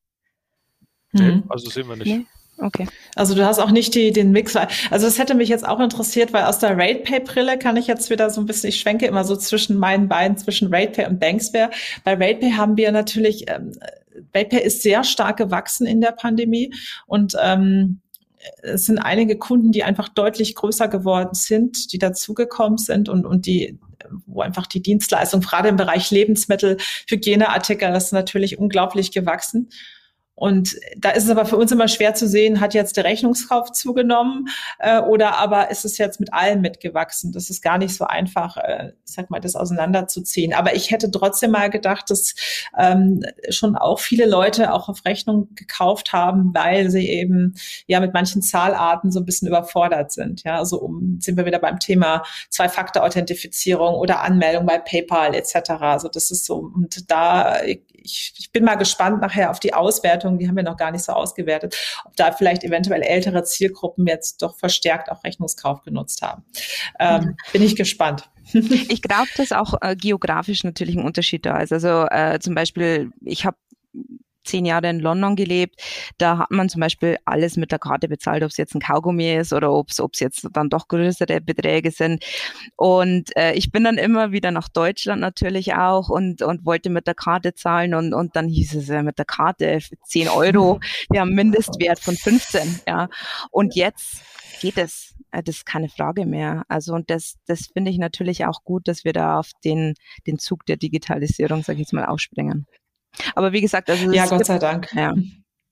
[1.25, 2.07] Nee, also sehen wir nicht.
[2.07, 2.27] Nee?
[2.59, 2.87] Okay.
[3.15, 4.57] Also du hast auch nicht die, den Mix.
[4.57, 8.31] Also das hätte mich jetzt auch interessiert, weil aus der RatePay-Brille kann ich jetzt wieder
[8.31, 11.71] so ein bisschen, ich schwenke immer so zwischen meinen beiden, zwischen RatePay und Banksware.
[12.05, 13.73] Bei RatePay haben wir natürlich, ähm,
[14.35, 16.73] RatePay ist sehr stark gewachsen in der Pandemie
[17.07, 18.01] und ähm,
[18.63, 23.47] es sind einige Kunden, die einfach deutlich größer geworden sind, die dazugekommen sind und, und
[23.47, 23.79] die,
[24.27, 29.69] wo einfach die Dienstleistung, gerade im Bereich Lebensmittel, Hygieneartikel, das ist natürlich unglaublich gewachsen.
[30.37, 33.73] Und da ist es aber für uns immer schwer zu sehen, hat jetzt der Rechnungskauf
[33.73, 37.33] zugenommen äh, oder aber ist es jetzt mit allem mitgewachsen?
[37.33, 40.53] Das ist gar nicht so einfach, äh, ich sag mal, das auseinanderzuziehen.
[40.53, 42.35] Aber ich hätte trotzdem mal gedacht, dass
[42.79, 47.55] ähm, schon auch viele Leute auch auf Rechnung gekauft haben, weil sie eben
[47.87, 50.45] ja mit manchen Zahlarten so ein bisschen überfordert sind.
[50.45, 55.71] Ja, also um, sind wir wieder beim Thema Zwei-Faktor-Authentifizierung oder Anmeldung bei PayPal etc.
[55.81, 57.57] Also das ist so und da
[58.07, 61.05] ich, ich bin mal gespannt nachher auf die Auswertung, die haben wir noch gar nicht
[61.05, 66.45] so ausgewertet, ob da vielleicht eventuell ältere Zielgruppen jetzt doch verstärkt auch Rechnungskauf genutzt haben.
[66.99, 67.37] Ähm, mhm.
[67.53, 68.31] Bin ich gespannt.
[68.89, 71.73] Ich glaube, dass auch äh, geografisch natürlich ein Unterschied da ist.
[71.73, 73.57] Also äh, zum Beispiel, ich habe
[74.47, 75.81] zehn Jahre in London gelebt.
[76.19, 79.35] Da hat man zum Beispiel alles mit der Karte bezahlt, ob es jetzt ein Kaugummi
[79.35, 82.25] ist oder ob es jetzt dann doch größere Beträge sind.
[82.77, 87.07] Und äh, ich bin dann immer wieder nach Deutschland natürlich auch und, und wollte mit
[87.07, 90.81] der Karte zahlen und, und dann hieß es ja mit der Karte für 10 Euro.
[91.11, 92.81] Wir haben Mindestwert von 15.
[92.87, 93.09] Ja.
[93.51, 94.23] Und jetzt
[94.61, 95.15] geht es.
[95.31, 96.65] Äh, das ist keine Frage mehr.
[96.69, 99.95] Also und das, das finde ich natürlich auch gut, dass wir da auf den,
[100.27, 102.67] den Zug der Digitalisierung, sage ich jetzt mal, aufspringen.
[103.35, 104.93] Aber wie gesagt, also ja, Gott gibt, sei Dank.
[104.95, 105.15] Ja.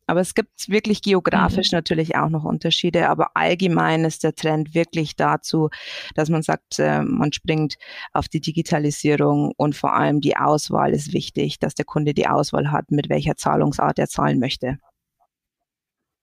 [0.07, 1.77] Aber es gibt wirklich geografisch mhm.
[1.77, 5.71] natürlich auch noch Unterschiede, aber allgemein ist der Trend wirklich dazu,
[6.15, 7.77] dass man sagt, äh, man springt
[8.13, 12.71] auf die Digitalisierung und vor allem die Auswahl ist wichtig, dass der Kunde die Auswahl
[12.71, 14.79] hat, mit welcher Zahlungsart er zahlen möchte.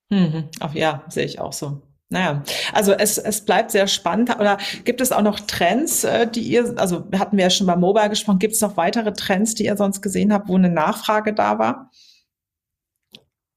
[0.09, 0.49] Mhm.
[0.59, 1.81] Ach ja, sehe ich auch so.
[2.11, 2.43] Naja,
[2.73, 4.35] also es, es bleibt sehr spannend.
[4.35, 7.77] Oder gibt es auch noch Trends, äh, die ihr, also hatten wir ja schon bei
[7.77, 11.33] Mobile gesprochen, gibt es noch weitere Trends, die ihr sonst gesehen habt, wo eine Nachfrage
[11.33, 11.89] da war?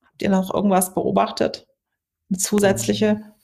[0.05, 1.67] Habt ihr noch irgendwas beobachtet?
[2.31, 3.35] Eine zusätzliche?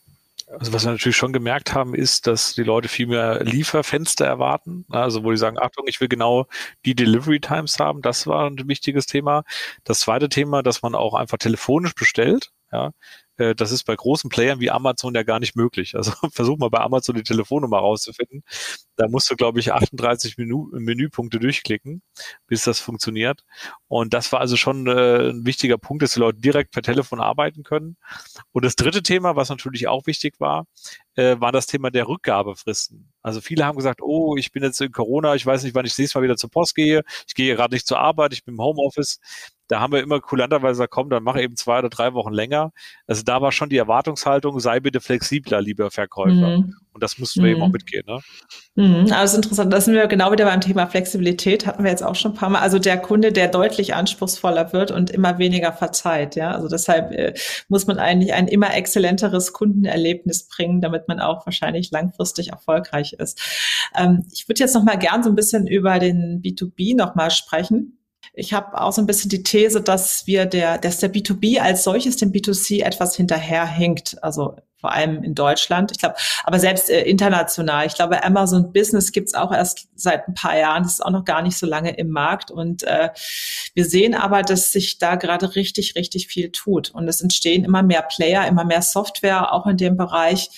[0.46, 4.84] Also was wir natürlich schon gemerkt haben, ist, dass die Leute viel mehr Lieferfenster erwarten.
[4.90, 6.46] Also wo die sagen, Achtung, ich will genau
[6.84, 8.00] die Delivery Times haben.
[8.00, 9.42] Das war ein wichtiges Thema.
[9.82, 12.52] Das zweite Thema, dass man auch einfach telefonisch bestellt.
[12.72, 12.92] Ja,
[13.40, 15.94] Äh, das ist bei großen Playern wie Amazon ja gar nicht möglich.
[15.96, 18.42] Also versuch mal bei Amazon die Telefonnummer rauszufinden.
[18.96, 22.02] Da musst du, glaube ich, 38 Menü Menüpunkte durchklicken,
[22.46, 23.44] bis das funktioniert.
[23.88, 27.20] Und das war also schon äh, ein wichtiger Punkt, dass die Leute direkt per Telefon
[27.20, 27.96] arbeiten können.
[28.52, 30.66] Und das dritte Thema, was natürlich auch wichtig war,
[31.20, 33.12] äh, war das Thema der Rückgabefristen.
[33.22, 35.92] Also viele haben gesagt, oh, ich bin jetzt in Corona, ich weiß nicht, wann ich
[35.92, 38.54] das nächste Mal wieder zur Post gehe, ich gehe gerade nicht zur Arbeit, ich bin
[38.54, 39.20] im Homeoffice.
[39.68, 42.72] Da haben wir immer kulanterweise gesagt, komm, dann mach eben zwei oder drei Wochen länger.
[43.06, 46.58] Also da war schon die Erwartungshaltung, sei bitte flexibler, lieber Verkäufer.
[46.58, 46.74] Mhm.
[46.92, 47.54] Und das mussten wir mhm.
[47.54, 47.72] eben auch mhm.
[47.72, 48.02] mitgehen.
[48.04, 48.20] Ne?
[48.74, 52.16] Mhm, also interessant, da sind wir genau wieder beim Thema Flexibilität, hatten wir jetzt auch
[52.16, 52.60] schon ein paar Mal.
[52.62, 56.34] Also der Kunde, der deutlich anspruchsvoller wird und immer weniger verzeiht.
[56.34, 57.34] Ja, also deshalb äh,
[57.68, 63.40] muss man eigentlich ein immer exzellenteres Kundenerlebnis bringen, damit man auch wahrscheinlich langfristig erfolgreich ist.
[63.96, 67.30] Ähm, ich würde jetzt noch mal gern so ein bisschen über den B2B noch mal
[67.30, 67.98] sprechen.
[68.32, 71.84] Ich habe auch so ein bisschen die These, dass wir der, dass der B2B als
[71.84, 74.22] solches dem B2C etwas hinterherhinkt.
[74.22, 75.90] Also vor allem in Deutschland.
[75.92, 77.86] Ich glaube, aber selbst äh, international.
[77.86, 80.82] Ich glaube, Amazon Business gibt's auch erst seit ein paar Jahren.
[80.82, 82.50] Das ist auch noch gar nicht so lange im Markt.
[82.50, 83.10] Und äh,
[83.74, 86.90] wir sehen aber, dass sich da gerade richtig, richtig viel tut.
[86.90, 90.48] Und es entstehen immer mehr Player, immer mehr Software auch in dem Bereich.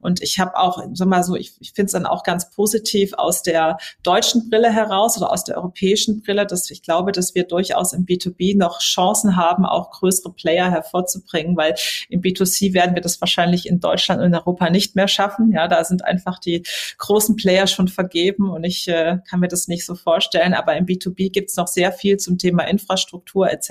[0.00, 3.12] Und ich habe auch, sag mal so, ich, ich finde es dann auch ganz positiv
[3.14, 7.44] aus der deutschen Brille heraus oder aus der europäischen Brille, dass ich glaube, dass wir
[7.44, 11.74] durchaus im B2B noch Chancen haben, auch größere Player hervorzubringen, weil
[12.08, 15.52] im B2C werden wir das wahrscheinlich in Deutschland und in Europa nicht mehr schaffen.
[15.52, 16.62] Ja, da sind einfach die
[16.98, 20.54] großen Player schon vergeben und ich äh, kann mir das nicht so vorstellen.
[20.54, 23.70] Aber im B2B gibt es noch sehr viel zum Thema Infrastruktur etc.,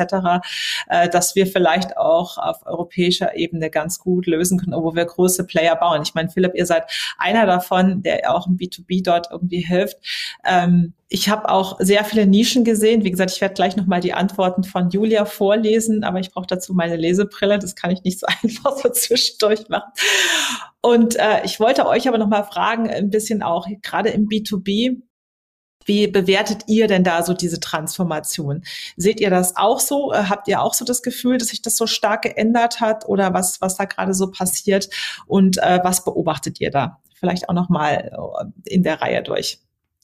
[0.89, 5.45] äh, dass wir vielleicht auch auf europäischer Ebene ganz gut lösen können, wo wir große
[5.45, 6.01] Player bauen.
[6.03, 9.95] Ich meine, Philipp, ihr seid einer davon, der auch im B2B dort irgendwie hilft.
[10.43, 13.03] Ähm, ich habe auch sehr viele Nischen gesehen.
[13.03, 16.73] Wie gesagt, ich werde gleich nochmal die Antworten von Julia vorlesen, aber ich brauche dazu
[16.73, 17.57] meine Lesebrille.
[17.57, 19.91] Das kann ich nicht so einfach so zwischendurch machen.
[20.81, 25.01] Und äh, ich wollte euch aber nochmal fragen, ein bisschen auch gerade im B2B,
[25.89, 28.63] wie bewertet ihr denn da so diese Transformation?
[28.95, 30.13] Seht ihr das auch so?
[30.13, 33.33] Äh, habt ihr auch so das Gefühl, dass sich das so stark geändert hat oder
[33.33, 34.89] was, was da gerade so passiert?
[35.25, 36.99] Und äh, was beobachtet ihr da?
[37.15, 39.59] Vielleicht auch nochmal äh, in der Reihe durch.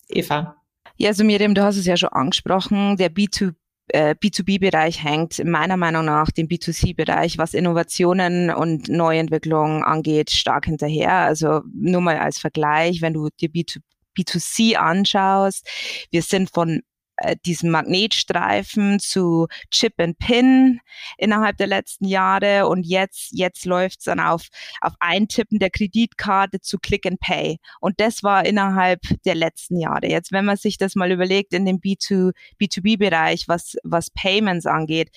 [0.10, 0.56] Eva.
[0.98, 2.98] Ja, also Miriam, du hast es ja schon angesprochen.
[2.98, 3.54] Der B2
[3.94, 11.12] B2B-Bereich hängt meiner Meinung nach dem B2C-Bereich, was Innovationen und Neuentwicklungen angeht, stark hinterher.
[11.12, 13.82] Also nur mal als Vergleich, wenn du dir B2,
[14.18, 15.68] B2C anschaust,
[16.12, 16.82] wir sind von
[17.18, 20.82] äh, diesem Magnetstreifen zu Chip and Pin
[21.18, 24.48] innerhalb der letzten Jahre und jetzt jetzt läuft's dann auf
[24.82, 27.58] auf Eintippen der Kreditkarte zu Click and Pay.
[27.80, 30.08] Und das war innerhalb der letzten Jahre.
[30.08, 34.66] Jetzt wenn man sich das mal überlegt in dem B2 B2B Bereich, was was Payments
[34.66, 35.10] angeht,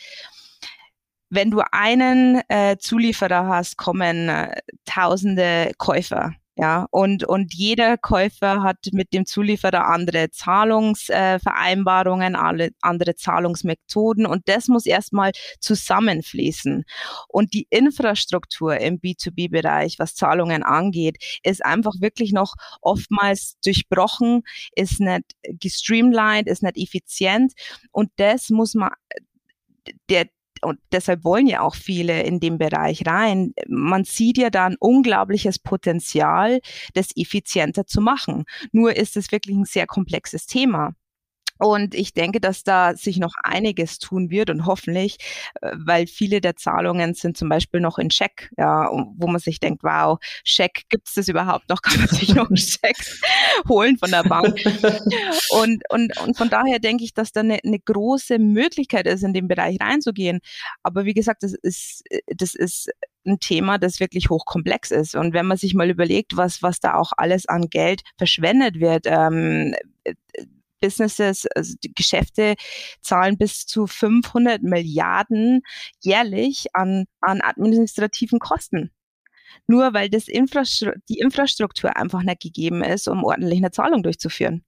[1.31, 8.65] wenn du einen äh, Zulieferer hast, kommen äh, tausende Käufer ja, und, und jeder Käufer
[8.65, 16.85] hat mit dem Zulieferer andere Zahlungsvereinbarungen, äh, alle, andere Zahlungsmethoden und das muss erstmal zusammenfließen.
[17.29, 24.43] Und die Infrastruktur im B2B-Bereich, was Zahlungen angeht, ist einfach wirklich noch oftmals durchbrochen,
[24.75, 27.53] ist nicht gestreamlined, ist nicht effizient
[27.93, 28.91] und das muss man
[30.11, 30.27] der,
[30.63, 33.53] und deshalb wollen ja auch viele in dem Bereich rein.
[33.67, 36.61] Man sieht ja da ein unglaubliches Potenzial,
[36.95, 38.45] das effizienter zu machen.
[38.73, 40.95] Nur ist es wirklich ein sehr komplexes Thema.
[41.59, 45.19] Und ich denke, dass da sich noch einiges tun wird und hoffentlich,
[45.61, 49.61] äh, weil viele der Zahlungen sind zum Beispiel noch in Scheck, ja, wo man sich
[49.61, 51.83] denkt, wow, Scheck, gibt es das überhaupt noch?
[51.89, 52.97] Kann man sich noch einen Scheck
[53.69, 54.61] holen von der Bank?
[55.51, 59.33] Und, und, und von daher denke ich, dass da eine, eine große Möglichkeit ist, in
[59.33, 60.41] den Bereich reinzugehen.
[60.83, 62.91] Aber wie gesagt, das ist, das ist
[63.27, 65.15] ein Thema, das wirklich hochkomplex ist.
[65.15, 69.07] Und wenn man sich mal überlegt, was, was da auch alles an Geld verschwendet wird,
[69.07, 69.75] ähm,
[70.81, 72.55] Businesses, also die Geschäfte
[73.01, 75.63] zahlen bis zu 500 Milliarden
[76.01, 78.91] jährlich an, an administrativen Kosten.
[79.67, 84.65] Nur weil das Infrastru die Infrastruktur einfach nicht gegeben ist, um ordentlich eine Zahlung durchzuführen.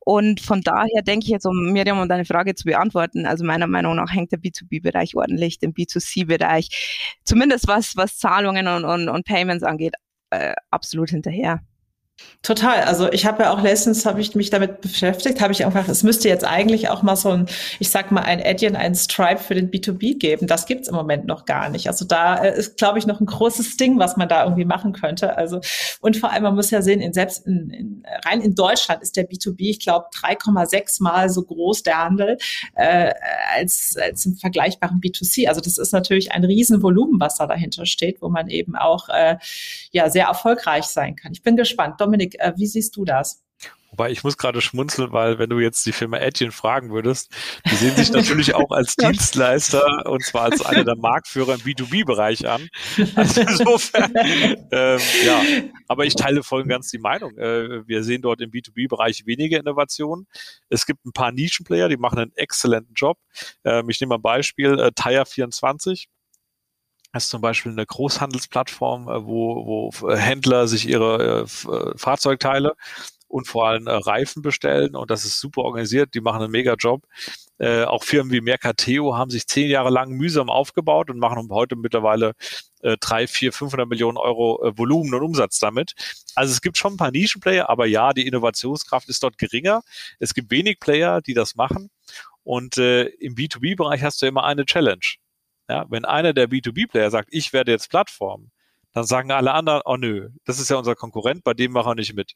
[0.00, 3.66] Und von daher denke ich jetzt, um Miriam, um deine Frage zu beantworten, also meiner
[3.66, 9.24] Meinung nach hängt der B2B-Bereich ordentlich dem B2C-Bereich, zumindest was, was Zahlungen und, und, und
[9.26, 9.94] Payments angeht,
[10.30, 11.60] äh, absolut hinterher.
[12.42, 12.82] Total.
[12.82, 16.02] Also ich habe ja auch letztens habe ich mich damit beschäftigt, habe ich einfach, es
[16.02, 17.46] müsste jetzt eigentlich auch mal so ein,
[17.78, 20.48] ich sag mal, ein Adyen, ein Stripe für den B2B geben.
[20.48, 21.86] Das gibt's im Moment noch gar nicht.
[21.86, 24.92] Also da äh, ist, glaube ich, noch ein großes Ding, was man da irgendwie machen
[24.92, 25.36] könnte.
[25.36, 25.60] Also
[26.00, 29.16] und vor allem, man muss ja sehen, in, selbst in, in, rein in Deutschland ist
[29.16, 32.38] der B2B, ich glaube, 3,6 Mal so groß der Handel
[32.74, 33.12] äh,
[33.54, 35.46] als, als im vergleichbaren B2C.
[35.46, 39.36] Also das ist natürlich ein Riesenvolumen, was da dahinter steht, wo man eben auch äh,
[39.92, 41.30] ja sehr erfolgreich sein kann.
[41.30, 42.00] Ich bin gespannt.
[42.12, 43.42] Dominik, äh, wie siehst du das?
[43.90, 47.30] Wobei ich muss gerade schmunzeln, weil wenn du jetzt die Firma Adyen fragen würdest,
[47.70, 52.48] die sehen sich natürlich auch als Dienstleister und zwar als einer der Marktführer im B2B-Bereich
[52.48, 52.68] an.
[53.14, 54.12] Also insofern,
[54.72, 55.42] ähm, ja,
[55.88, 57.36] aber ich teile voll und ganz die Meinung.
[57.36, 60.26] Äh, wir sehen dort im B2B-Bereich weniger Innovationen.
[60.70, 63.18] Es gibt ein paar Nischenplayer, die machen einen exzellenten Job.
[63.64, 66.06] Ähm, ich nehme ein Beispiel, äh, Tire24
[67.12, 72.74] das ist zum Beispiel eine Großhandelsplattform, äh, wo, wo äh, Händler sich ihre äh, Fahrzeugteile
[73.28, 77.02] und vor allem Reifen bestellen und das ist super organisiert, die machen einen mega Job.
[77.58, 82.34] Auch Firmen wie Mercateo haben sich zehn Jahre lang mühsam aufgebaut und machen heute mittlerweile
[83.00, 85.94] drei, vier, 500 Millionen Euro Volumen und Umsatz damit.
[86.34, 89.82] Also es gibt schon ein paar Nischenplayer, aber ja, die Innovationskraft ist dort geringer.
[90.18, 91.88] Es gibt wenig Player, die das machen
[92.42, 95.21] und äh, im B2B-Bereich hast du immer eine Challenge.
[95.72, 98.50] Ja, wenn einer der B2B-Player sagt, ich werde jetzt Plattform,
[98.92, 101.94] dann sagen alle anderen, oh nö, das ist ja unser Konkurrent, bei dem machen wir
[101.94, 102.34] nicht mit.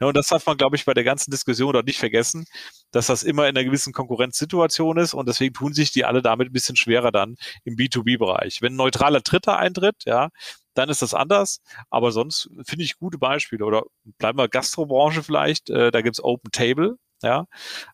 [0.00, 2.46] Ja, und das darf man, glaube ich, bei der ganzen Diskussion dort nicht vergessen,
[2.90, 6.48] dass das immer in einer gewissen Konkurrenzsituation ist und deswegen tun sich die alle damit
[6.48, 8.62] ein bisschen schwerer dann im B2B-Bereich.
[8.62, 10.30] Wenn ein neutraler Dritter eintritt, ja,
[10.72, 11.60] dann ist das anders.
[11.90, 13.66] Aber sonst finde ich gute Beispiele.
[13.66, 13.82] Oder
[14.16, 16.96] bleiben wir Gastrobranche vielleicht, äh, da gibt's Open Table.
[17.22, 17.44] Ja,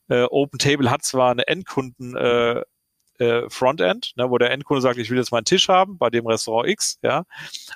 [0.08, 2.62] äh, Open Table hat zwar eine Endkunden äh,
[3.18, 6.26] äh, Frontend, ne, wo der Endkunde sagt, ich will jetzt meinen Tisch haben bei dem
[6.26, 7.24] Restaurant X, ja.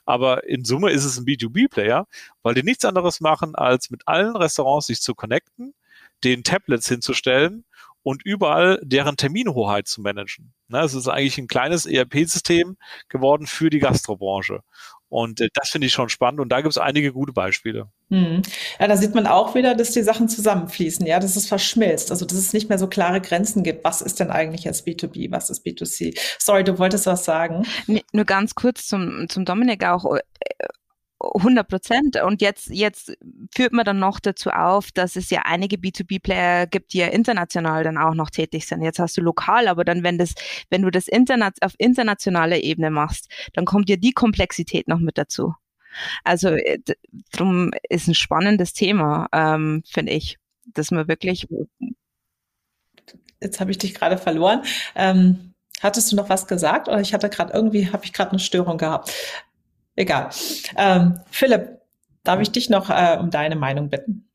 [0.05, 2.07] Aber in Summe ist es ein B2B-Player,
[2.42, 5.74] weil die nichts anderes machen, als mit allen Restaurants sich zu connecten,
[6.24, 7.64] den Tablets hinzustellen
[8.02, 10.52] und überall deren Terminhoheit zu managen.
[10.68, 12.76] Ne, es ist eigentlich ein kleines ERP-System
[13.09, 14.61] geworden für die Gastrobranche.
[15.09, 17.90] Und äh, das finde ich schon spannend und da gibt es einige gute Beispiele.
[18.12, 18.42] Hm.
[18.79, 22.27] Ja, da sieht man auch wieder, dass die Sachen zusammenfließen, ja, dass es verschmilzt, also
[22.27, 23.85] dass es nicht mehr so klare Grenzen gibt.
[23.85, 26.18] Was ist denn eigentlich jetzt B2B, was ist B2C?
[26.38, 27.64] Sorry, du wolltest was sagen.
[27.87, 30.05] Nee, nur ganz kurz zum, zum Dominik auch.
[30.14, 30.20] Äh,
[31.22, 32.22] 100 Prozent.
[32.22, 33.16] Und jetzt, jetzt
[33.55, 37.85] führt man dann noch dazu auf, dass es ja einige B2B-Player gibt, die ja international
[37.85, 38.83] dann auch noch tätig sind.
[38.83, 40.35] Jetzt hast du lokal, aber dann, wenn das,
[40.68, 45.16] wenn du das Internet auf internationaler Ebene machst, dann kommt ja die Komplexität noch mit
[45.16, 45.55] dazu.
[46.24, 46.78] Also äh,
[47.33, 51.48] drum ist ein spannendes Thema, ähm, finde ich, dass man wirklich.
[53.40, 54.62] Jetzt habe ich dich gerade verloren.
[54.94, 58.38] Ähm, hattest du noch was gesagt oder ich hatte gerade irgendwie, habe ich gerade eine
[58.38, 59.12] Störung gehabt?
[59.96, 60.31] Egal.
[60.76, 61.81] Ähm, Philipp,
[62.24, 64.28] darf ich dich noch äh, um deine Meinung bitten?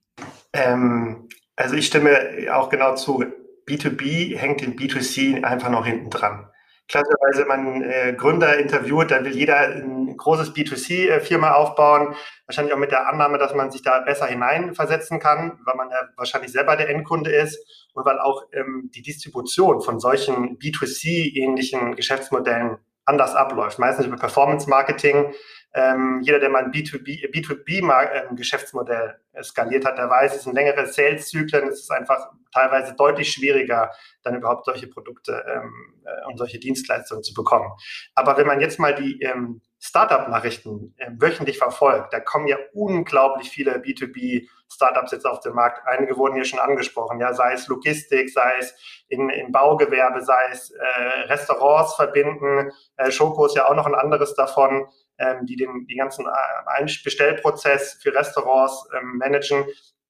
[0.54, 2.20] Ähm, also ich stimme
[2.52, 3.24] auch genau zu.
[3.68, 6.48] B2B hängt in B2C einfach noch hinten dran.
[6.88, 12.92] Klassischerweise, man äh, Gründer interviewt, dann will jeder ein großes B2C-Firma aufbauen, wahrscheinlich auch mit
[12.92, 16.90] der Annahme, dass man sich da besser hineinversetzen kann, weil man ja wahrscheinlich selber der
[16.90, 23.80] Endkunde ist und weil auch ähm, die Distribution von solchen B2C-ähnlichen Geschäftsmodellen anders abläuft.
[23.80, 25.34] Meistens über Performance Marketing.
[25.74, 31.68] Ähm, jeder, der mal ein B2B, B2B-Geschäftsmodell skaliert hat, der weiß, es sind längere Sales-Zyklen,
[31.68, 33.92] es ist einfach teilweise deutlich schwieriger,
[34.24, 37.72] dann überhaupt solche Produkte ähm, äh, und solche Dienstleistungen zu bekommen.
[38.16, 43.50] Aber wenn man jetzt mal die ähm, Startup-Nachrichten äh, wöchentlich verfolgt, da kommen ja unglaublich
[43.50, 45.86] viele B2B-Startups jetzt auf den Markt.
[45.86, 48.74] Einige wurden hier schon angesprochen, ja, sei es Logistik, sei es
[49.08, 52.72] in, in Baugewerbe, sei es äh, Restaurants verbinden.
[52.96, 54.88] Äh, Schoko ist ja auch noch ein anderes davon,
[55.20, 59.66] ähm, die den die ganzen äh, Bestellprozess für Restaurants ähm, managen.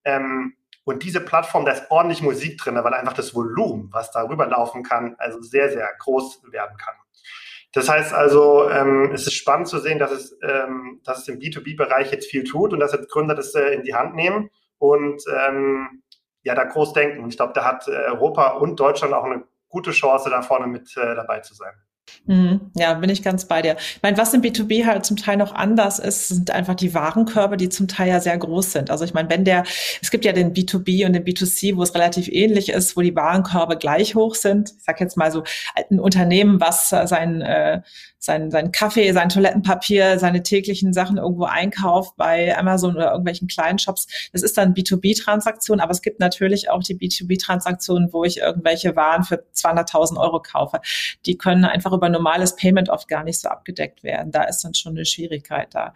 [0.06, 0.56] Ähm,
[0.88, 4.84] und diese Plattform, da ist ordentlich Musik drin, weil einfach das Volumen, was darüber laufen
[4.84, 6.96] kann, also sehr, sehr groß werden kann.
[7.74, 11.40] Das heißt also, ähm, es ist spannend zu sehen, dass es, ähm, dass es im
[11.40, 15.22] B2B-Bereich jetzt viel tut und dass jetzt Gründer das äh, in die Hand nehmen und
[15.46, 16.04] ähm,
[16.44, 17.22] ja, da groß denken.
[17.22, 20.68] Und ich glaube, da hat äh, Europa und Deutschland auch eine gute Chance, da vorne
[20.68, 21.74] mit äh, dabei zu sein.
[22.26, 22.72] Mhm.
[22.76, 23.78] Ja, bin ich ganz bei dir.
[23.80, 27.58] Ich meine, was im B2B halt zum Teil noch anders ist, sind einfach die Warenkörbe,
[27.58, 28.92] die zum Teil ja sehr groß sind.
[28.92, 29.64] Also ich meine, wenn der,
[30.02, 33.16] es gibt ja den B2B und den B2C, wo es relativ ähnlich ist, wo die
[33.16, 34.72] Warenkörbe gleich hoch sind.
[34.78, 35.44] Ich sag jetzt mal so,
[35.90, 37.82] ein Unternehmen, was sein, äh,
[38.20, 43.80] sein, sein Kaffee, sein Toilettenpapier, seine täglichen Sachen irgendwo einkauft bei Amazon oder irgendwelchen kleinen
[43.80, 44.08] Shops.
[44.34, 49.24] Das ist dann B2B-Transaktion, aber es gibt natürlich auch die B2B-Transaktionen, wo ich irgendwelche Waren
[49.24, 50.80] für 200.000 Euro kaufe.
[51.26, 54.32] Die können einfach über normales Payment oft gar nicht so abgedeckt werden.
[54.32, 55.94] Da ist dann schon eine Schwierigkeit da.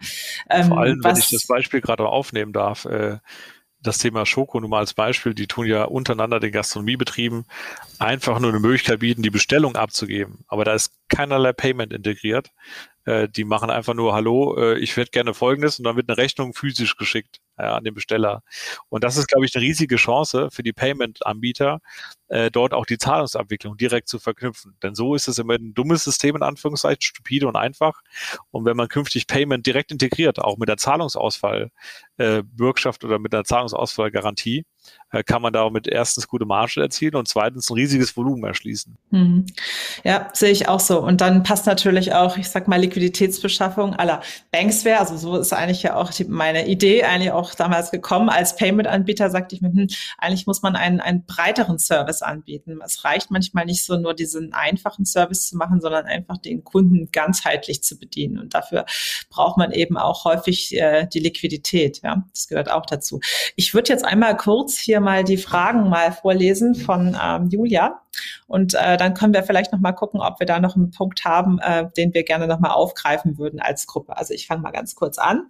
[0.48, 3.18] Ähm, Vor allem, wenn ich das Beispiel gerade aufnehmen darf, äh,
[3.82, 7.44] das Thema Schoko nur mal als Beispiel, die tun ja untereinander den Gastronomiebetrieben
[7.98, 10.44] einfach nur eine Möglichkeit bieten, die Bestellung abzugeben.
[10.46, 12.50] Aber da ist keinerlei Payment integriert.
[13.04, 16.18] Äh, die machen einfach nur, hallo, äh, ich hätte gerne Folgendes und dann wird eine
[16.18, 18.42] Rechnung physisch geschickt äh, an den Besteller.
[18.88, 21.80] Und das ist, glaube ich, eine riesige Chance für die Payment-Anbieter,
[22.28, 24.76] äh, dort auch die Zahlungsabwicklung direkt zu verknüpfen.
[24.82, 28.00] Denn so ist es immer ein dummes System, in Anführungszeichen, stupide und einfach.
[28.50, 31.70] Und wenn man künftig Payment direkt integriert, auch mit der Zahlungsausfall,
[32.18, 34.64] äh, oder mit der Zahlungsausfallgarantie,
[35.10, 38.96] äh, kann man damit erstens gute Marge erzielen und zweitens ein riesiges Volumen erschließen.
[39.10, 39.46] Mhm.
[40.04, 41.00] Ja, sehe ich auch so.
[41.00, 45.00] Und dann passt natürlich auch, ich sag mal, Liquiditätsbeschaffung aller Banksware.
[45.00, 48.28] Also so ist eigentlich ja auch die, meine Idee eigentlich auch damals gekommen.
[48.28, 49.88] Als Payment-Anbieter sagte ich mir, hm,
[50.18, 52.80] eigentlich muss man einen, einen breiteren Service anbieten.
[52.84, 57.10] Es reicht manchmal nicht so nur diesen einfachen Service zu machen, sondern einfach den Kunden
[57.12, 58.38] ganzheitlich zu bedienen.
[58.38, 58.86] Und dafür
[59.30, 62.00] braucht man eben auch häufig äh, die Liquidität.
[62.02, 63.20] Ja, das gehört auch dazu.
[63.56, 68.00] Ich würde jetzt einmal kurz hier mal die Fragen mal vorlesen von ähm, Julia.
[68.46, 71.24] Und äh, dann können wir vielleicht noch mal gucken, ob wir da noch einen Punkt
[71.24, 74.16] haben, äh, den wir gerne noch mal aufgreifen würden als Gruppe.
[74.16, 75.48] Also ich fange mal ganz kurz an.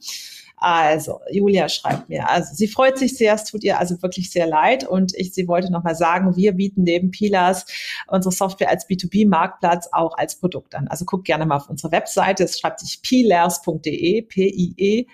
[0.62, 4.46] Also, Julia schreibt mir, also sie freut sich sehr, es tut ihr also wirklich sehr
[4.46, 7.66] leid und ich, sie wollte nochmal sagen, wir bieten neben Pilas
[8.06, 10.86] unsere Software als B2B-Marktplatz auch als Produkt an.
[10.88, 15.12] Also guckt gerne mal auf unsere Webseite, es schreibt sich pilers.de, P-I-E-L-E-E-R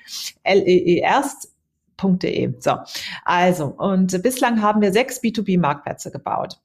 [1.98, 2.54] www.marktplätze.de.
[2.60, 2.78] So,
[3.24, 6.60] also, und bislang haben wir sechs B2B-Marktplätze gebaut.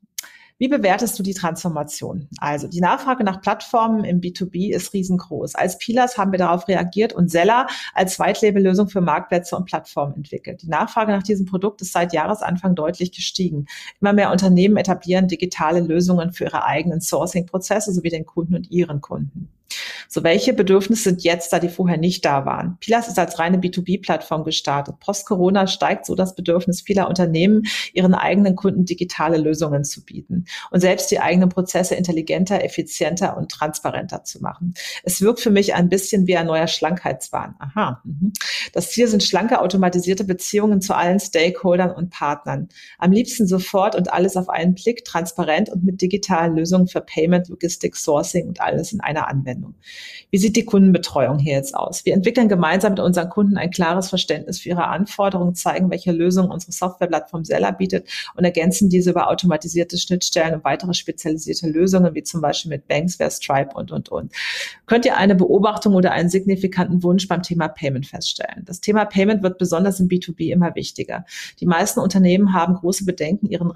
[0.64, 2.30] Wie bewertest du die Transformation?
[2.38, 5.56] Also die Nachfrage nach Plattformen im B2B ist riesengroß.
[5.56, 10.62] Als Pilas haben wir darauf reagiert und Seller als Whitelabel-Lösung für Marktplätze und Plattformen entwickelt.
[10.62, 13.66] Die Nachfrage nach diesem Produkt ist seit Jahresanfang deutlich gestiegen.
[14.00, 19.02] Immer mehr Unternehmen etablieren digitale Lösungen für ihre eigenen Sourcing-Prozesse sowie den Kunden und ihren
[19.02, 19.50] Kunden.
[20.08, 22.78] So, welche Bedürfnisse sind jetzt da, die vorher nicht da waren?
[22.80, 25.00] Pilas ist als reine B2B-Plattform gestartet.
[25.00, 27.64] Post-Corona steigt so das Bedürfnis vieler Unternehmen,
[27.94, 33.50] ihren eigenen Kunden digitale Lösungen zu bieten und selbst die eigenen Prozesse intelligenter, effizienter und
[33.50, 34.74] transparenter zu machen.
[35.04, 37.56] Es wirkt für mich ein bisschen wie ein neuer Schlankheitswahn.
[37.60, 38.02] Aha.
[38.04, 38.34] Mhm.
[38.74, 42.70] Das Ziel sind schlanke, automatisierte Beziehungen zu allen Stakeholdern und Partnern.
[42.98, 47.50] Am liebsten sofort und alles auf einen Blick, transparent und mit digitalen Lösungen für Payment,
[47.50, 49.63] Logistik, Sourcing und alles in einer Anwendung.
[49.64, 49.76] Anwendung.
[50.32, 52.06] Wie sieht die Kundenbetreuung hier jetzt aus?
[52.06, 56.52] Wir entwickeln gemeinsam mit unseren Kunden ein klares Verständnis für ihre Anforderungen, zeigen, welche Lösungen
[56.52, 62.24] unsere Softwareplattform Seller bietet und ergänzen diese über automatisierte Schnittstellen und weitere spezialisierte Lösungen, wie
[62.24, 64.32] zum Beispiel mit Banksware, Stripe und, und, und.
[64.88, 68.64] Könnt ihr eine Beobachtung oder einen signifikanten Wunsch beim Thema Payment feststellen?
[68.66, 71.26] Das Thema Payment wird besonders im B2B immer wichtiger.
[71.60, 73.72] Die meisten Unternehmen haben große Bedenken, ihren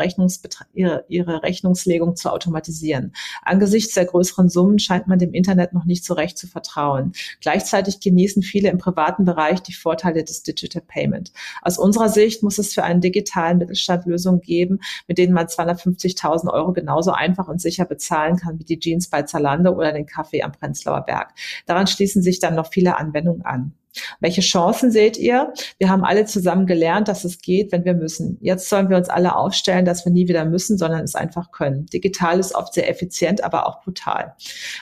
[0.73, 3.13] ihre, ihre Rechnungslegung zu automatisieren.
[3.43, 7.13] Angesichts der größeren Summen scheint man dem Internet noch nicht so recht zu vertrauen.
[7.41, 11.31] Gleichzeitig genießen viele im privaten Bereich die Vorteile des Digital Payment.
[11.61, 16.51] Aus unserer Sicht muss es für einen digitalen Mittelstand Lösungen geben, mit denen man 250.000
[16.51, 20.43] Euro genauso einfach und sicher bezahlen kann wie die Jeans bei Zalando oder den Kaffee
[20.43, 21.33] am Prenzlauer Berg.
[21.65, 23.73] Daran schließen sich dann noch viele Anwendungen an.
[24.19, 25.53] Welche Chancen seht ihr?
[25.77, 28.37] Wir haben alle zusammen gelernt, dass es geht, wenn wir müssen.
[28.41, 31.85] Jetzt sollen wir uns alle aufstellen, dass wir nie wieder müssen, sondern es einfach können.
[31.87, 34.35] Digital ist oft sehr effizient, aber auch brutal.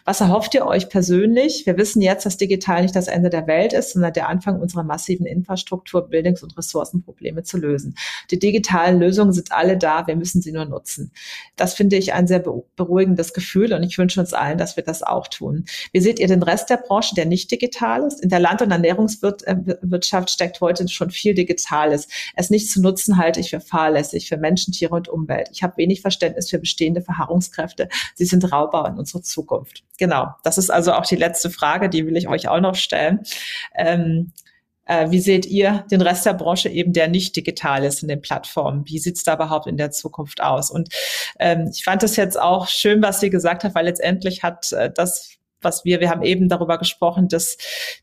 [0.05, 1.65] Was erhofft ihr euch persönlich?
[1.65, 4.83] Wir wissen jetzt, dass digital nicht das Ende der Welt ist, sondern der Anfang unserer
[4.83, 7.95] massiven Infrastruktur, Bildungs- und Ressourcenprobleme zu lösen.
[8.31, 11.11] Die digitalen Lösungen sind alle da, wir müssen sie nur nutzen.
[11.55, 15.03] Das finde ich ein sehr beruhigendes Gefühl und ich wünsche uns allen, dass wir das
[15.03, 15.65] auch tun.
[15.91, 18.21] Wie seht ihr den Rest der Branche, der nicht digital ist?
[18.21, 22.07] In der Land- und Ernährung Ernährungswirtschaft steckt heute schon viel Digitales.
[22.35, 25.49] Es nicht zu nutzen halte ich für fahrlässig für Menschen, Tiere und Umwelt.
[25.51, 27.89] Ich habe wenig Verständnis für bestehende Verharrungskräfte.
[28.15, 29.83] Sie sind Raubbau in unserer Zukunft.
[29.97, 30.27] Genau.
[30.43, 33.21] Das ist also auch die letzte Frage, die will ich euch auch noch stellen.
[33.75, 34.31] Ähm,
[34.85, 38.21] äh, wie seht ihr den Rest der Branche eben, der nicht digital ist in den
[38.21, 38.83] Plattformen?
[38.85, 40.69] Wie sieht's da überhaupt in der Zukunft aus?
[40.69, 40.89] Und
[41.39, 44.91] ähm, ich fand das jetzt auch schön, was sie gesagt hat, weil letztendlich hat äh,
[44.93, 47.57] das was wir, wir haben eben darüber gesprochen, dass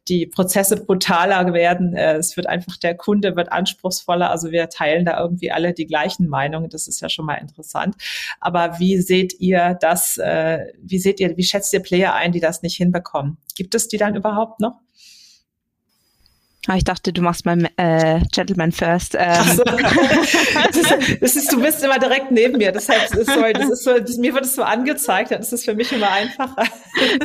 [0.08, 1.94] die Prozesse brutaler werden.
[1.94, 4.30] Äh, es wird einfach, der Kunde wird anspruchsvoller.
[4.30, 6.68] Also wir teilen da irgendwie alle die gleichen Meinungen.
[6.68, 7.96] Das ist ja schon mal interessant.
[8.40, 12.40] Aber wie seht ihr das, äh, wie seht ihr, wie schätzt ihr Player ein, die
[12.40, 13.38] das nicht hinbekommen?
[13.56, 14.80] Gibt es die dann überhaupt noch?
[16.68, 19.16] Ah, ich dachte, du machst mal äh, Gentleman First.
[19.18, 19.42] Ähm.
[19.56, 19.64] So.
[19.64, 22.70] das, ist, das ist, du bist immer direkt neben mir.
[22.70, 25.64] Deshalb ist sorry, das ist so, das, mir wird es so angezeigt, dann ist es
[25.64, 26.64] für mich immer einfacher.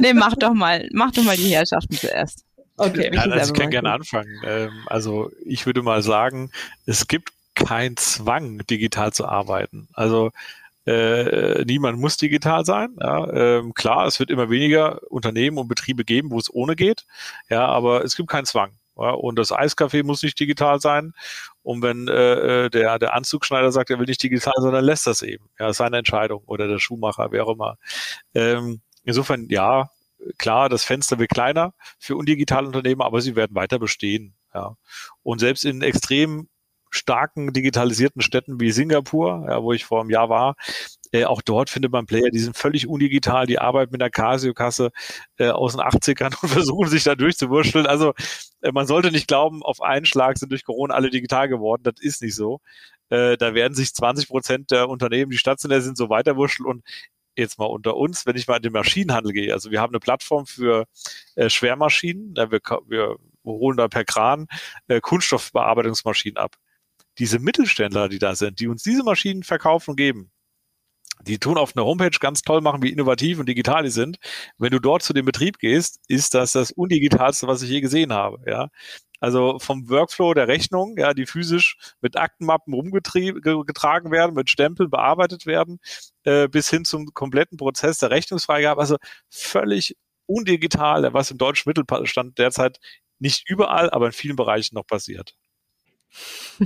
[0.02, 2.46] nee, mach doch mal, mach doch mal die Herrschaften zuerst.
[2.78, 3.12] Okay.
[3.14, 4.42] Ja, also ich kann gerne anfangen.
[4.44, 6.52] Ähm, also ich würde mal sagen,
[6.86, 9.88] es gibt keinen Zwang, digital zu arbeiten.
[9.94, 10.32] Also
[10.88, 12.96] Äh, niemand muss digital sein.
[13.02, 17.04] Ja, ähm, klar, es wird immer weniger Unternehmen und Betriebe geben, wo es ohne geht.
[17.50, 18.72] Ja, aber es gibt keinen Zwang.
[18.98, 21.14] Ja, und das Eiscafé muss nicht digital sein.
[21.64, 25.08] Und wenn äh, äh, der, der Anzugschneider sagt, er will nicht digital sein, dann lässt
[25.08, 25.50] das eben.
[25.60, 26.44] Ja, seine Entscheidung.
[26.46, 27.78] Oder der Schuhmacher, wer auch immer.
[28.34, 29.90] Ähm, insofern, ja,
[30.38, 34.34] klar, das Fenster wird kleiner für undigitale Unternehmen, aber sie werden weiter bestehen.
[34.54, 34.76] Ja.
[35.24, 36.48] Und selbst in extrem
[36.90, 40.56] starken digitalisierten Städten wie Singapur, ja, wo ich vor einem Jahr war,
[41.12, 44.92] äh, auch dort findet man Player, die sind völlig undigital, die arbeiten mit einer Casio-Kasse
[45.38, 47.86] äh, aus den 80ern und versuchen sich da durchzuwurschteln.
[47.86, 48.14] Also
[48.62, 51.84] äh, man sollte nicht glauben, auf einen Schlag sind durch Corona alle digital geworden.
[51.84, 52.62] Das ist nicht so.
[53.10, 56.84] Äh, da werden sich 20 Prozent der Unternehmen, die stationär sind, so weiterwurschteln und
[57.38, 59.54] jetzt mal unter uns, wenn ich mal in den Maschinenhandel gehe.
[59.54, 60.86] Also wir haben eine Plattform für
[61.36, 62.34] äh, Schwermaschinen.
[62.36, 64.48] Ja, wir, wir holen da per Kran
[64.88, 66.56] äh, Kunststoffbearbeitungsmaschinen ab.
[67.20, 70.32] Diese Mittelständler, die da sind, die uns diese Maschinen verkaufen und geben,
[71.28, 74.18] die tun auf einer Homepage ganz toll machen, wie innovativ und digital die sind.
[74.58, 78.14] Wenn du dort zu dem Betrieb gehst, ist das das undigitalste, was ich je gesehen
[78.14, 78.40] habe.
[78.50, 78.70] Ja,
[79.20, 85.46] also vom Workflow der Rechnung, ja, die physisch mit Aktenmappen rumgetragen werden, mit Stempeln bearbeitet
[85.46, 85.80] werden,
[86.24, 88.80] äh, bis hin zum kompletten Prozess der Rechnungsfreigabe.
[88.80, 88.98] Also
[89.30, 89.96] völlig
[90.28, 92.80] undigital, was im deutschen Mittelstand derzeit
[93.20, 95.36] nicht überall, aber in vielen Bereichen noch passiert.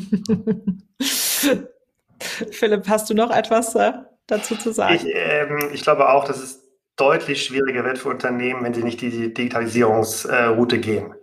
[2.52, 3.94] Philipp, hast du noch etwas äh,
[4.28, 4.96] dazu zu sagen?
[4.96, 6.62] Ich, ähm, ich, glaube auch, dass es
[6.96, 11.16] deutlich schwieriger wird für Unternehmen, wenn sie nicht die Digitalisierungsroute gehen.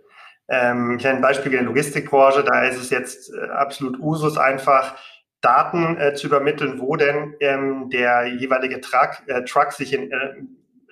[0.49, 4.37] Ähm, ich habe ein Beispiel in der Logistikbranche, da ist es jetzt äh, absolut Usus
[4.37, 4.95] einfach,
[5.41, 10.35] Daten äh, zu übermitteln, wo denn ähm, der jeweilige Truck, äh, Truck sich in, äh,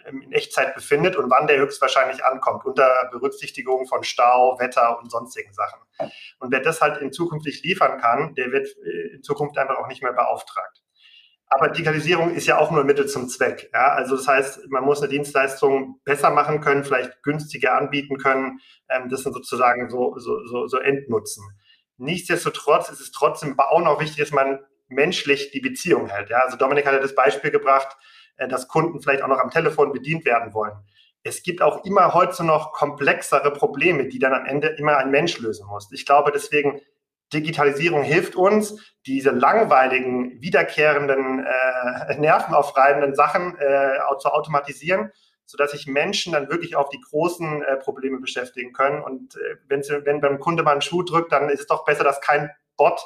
[0.09, 5.53] in Echtzeit befindet und wann der höchstwahrscheinlich ankommt, unter Berücksichtigung von Stau, Wetter und sonstigen
[5.53, 5.81] Sachen.
[6.39, 9.77] Und wer das halt in Zukunft nicht liefern kann, der wird äh, in Zukunft einfach
[9.77, 10.81] auch nicht mehr beauftragt.
[11.49, 13.69] Aber Digitalisierung ist ja auch nur Mittel zum Zweck.
[13.73, 13.93] Ja?
[13.93, 18.59] Also das heißt, man muss eine Dienstleistung besser machen können, vielleicht günstiger anbieten können.
[18.89, 21.43] Ähm, das sind sozusagen so, so, so, so Endnutzen.
[21.97, 26.29] Nichtsdestotrotz ist es trotzdem auch noch wichtig, dass man menschlich die Beziehung hält.
[26.29, 26.39] Ja?
[26.39, 27.97] Also Dominik hat ja das Beispiel gebracht,
[28.35, 30.73] äh, dass Kunden vielleicht auch noch am Telefon bedient werden wollen.
[31.23, 35.39] Es gibt auch immer heute noch komplexere Probleme, die dann am Ende immer ein Mensch
[35.39, 35.91] lösen muss.
[35.91, 36.79] Ich glaube deswegen,
[37.33, 45.11] Digitalisierung hilft uns, diese langweiligen, wiederkehrenden, äh, nervenaufreibenden Sachen äh, zu automatisieren,
[45.45, 49.01] sodass sich Menschen dann wirklich auf die großen äh, Probleme beschäftigen können.
[49.01, 52.21] Und äh, wenn, beim Kunde mal einen Schuh drückt, dann ist es doch besser, dass
[52.21, 53.01] kein Bot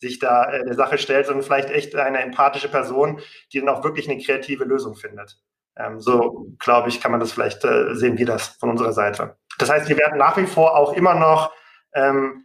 [0.00, 3.20] sich da äh, der Sache stellt, sondern vielleicht echt eine empathische Person,
[3.52, 5.38] die dann auch wirklich eine kreative Lösung findet.
[5.76, 9.36] Ähm, so, glaube ich, kann man das vielleicht äh, sehen, wie das von unserer Seite.
[9.58, 11.52] Das heißt, wir werden nach wie vor auch immer noch
[11.94, 12.43] ähm,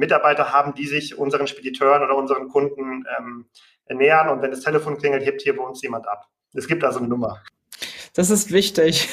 [0.00, 3.46] Mitarbeiter haben, die sich unseren Spediteuren oder unseren Kunden ähm,
[3.88, 4.28] nähern.
[4.28, 6.26] Und wenn das Telefon klingelt, hebt hier bei uns jemand ab.
[6.54, 7.40] Es gibt also eine Nummer.
[8.14, 9.08] Das ist wichtig.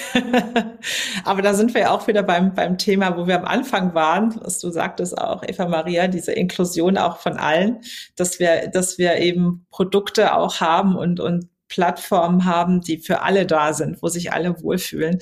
[1.24, 4.40] Aber da sind wir ja auch wieder beim, beim Thema, wo wir am Anfang waren,
[4.42, 7.82] was du sagtest auch, Eva Maria, diese Inklusion auch von allen,
[8.16, 13.46] dass wir, dass wir eben Produkte auch haben und, und Plattformen haben, die für alle
[13.46, 15.20] da sind, wo sich alle wohlfühlen,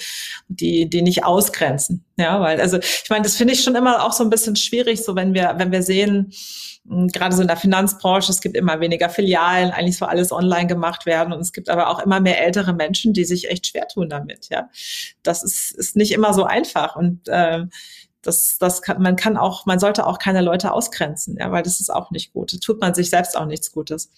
[0.48, 2.06] die, die nicht ausgrenzen.
[2.18, 5.04] Ja, weil, also ich meine, das finde ich schon immer auch so ein bisschen schwierig,
[5.04, 6.32] so wenn wir, wenn wir sehen,
[6.88, 10.68] hm, gerade so in der Finanzbranche, es gibt immer weniger Filialen, eigentlich soll alles online
[10.68, 13.88] gemacht werden und es gibt aber auch immer mehr ältere Menschen, die sich echt schwer
[13.88, 14.50] tun damit.
[14.50, 14.70] Ja,
[15.24, 17.66] das ist, ist nicht immer so einfach und äh,
[18.22, 21.80] das, das kann, man kann auch, man sollte auch keine Leute ausgrenzen, ja, weil das
[21.80, 22.54] ist auch nicht gut.
[22.54, 24.10] Da tut man sich selbst auch nichts Gutes.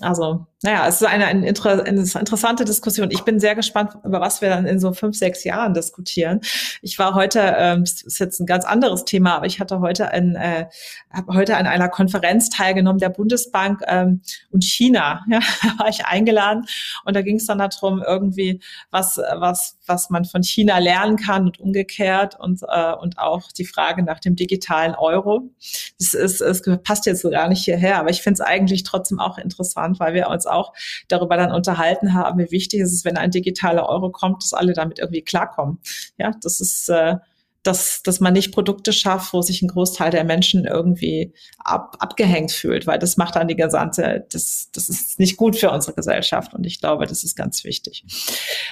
[0.00, 3.10] Also, naja, es ist eine, eine, eine, interessante Diskussion.
[3.10, 6.40] Ich bin sehr gespannt, über was wir dann in so fünf, sechs Jahren diskutieren.
[6.82, 10.34] Ich war heute, ähm, ist jetzt ein ganz anderes Thema, aber ich hatte heute ein,
[10.34, 10.66] äh,
[11.12, 15.24] habe heute an einer Konferenz teilgenommen der Bundesbank ähm, und China.
[15.36, 16.66] Ja, da war ich eingeladen
[17.04, 18.60] und da ging es dann darum, irgendwie
[18.90, 23.66] was, was, was man von China lernen kann und umgekehrt und äh, und auch die
[23.66, 25.50] Frage nach dem digitalen Euro.
[25.98, 29.18] Das ist, es passt jetzt so gar nicht hierher, aber ich finde es eigentlich trotzdem
[29.18, 30.72] auch interessant interessant, weil wir uns auch
[31.08, 34.72] darüber dann unterhalten haben, wie wichtig es ist, wenn ein digitaler Euro kommt, dass alle
[34.72, 35.78] damit irgendwie klarkommen.
[36.18, 37.16] Ja, das ist äh,
[37.62, 42.52] dass, dass man nicht Produkte schafft, wo sich ein Großteil der Menschen irgendwie ab, abgehängt
[42.52, 46.54] fühlt, weil das macht dann die gesamte, das, das ist nicht gut für unsere Gesellschaft
[46.54, 48.04] und ich glaube, das ist ganz wichtig.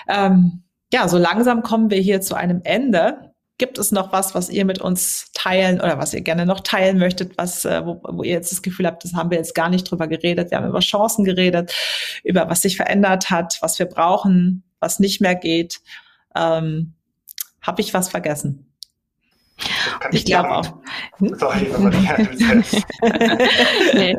[0.08, 3.33] Ähm, ja, so langsam kommen wir hier zu einem Ende.
[3.56, 6.98] Gibt es noch was, was ihr mit uns teilen oder was ihr gerne noch teilen
[6.98, 9.68] möchtet, was, äh, wo, wo ihr jetzt das Gefühl habt, das haben wir jetzt gar
[9.68, 10.50] nicht drüber geredet.
[10.50, 11.72] Wir haben über Chancen geredet,
[12.24, 15.80] über was sich verändert hat, was wir brauchen, was nicht mehr geht.
[16.34, 16.94] Ähm,
[17.62, 18.73] Habe ich was vergessen?
[20.10, 20.66] Ich glaube auch.
[21.20, 21.68] Sorry,
[23.94, 24.16] nee,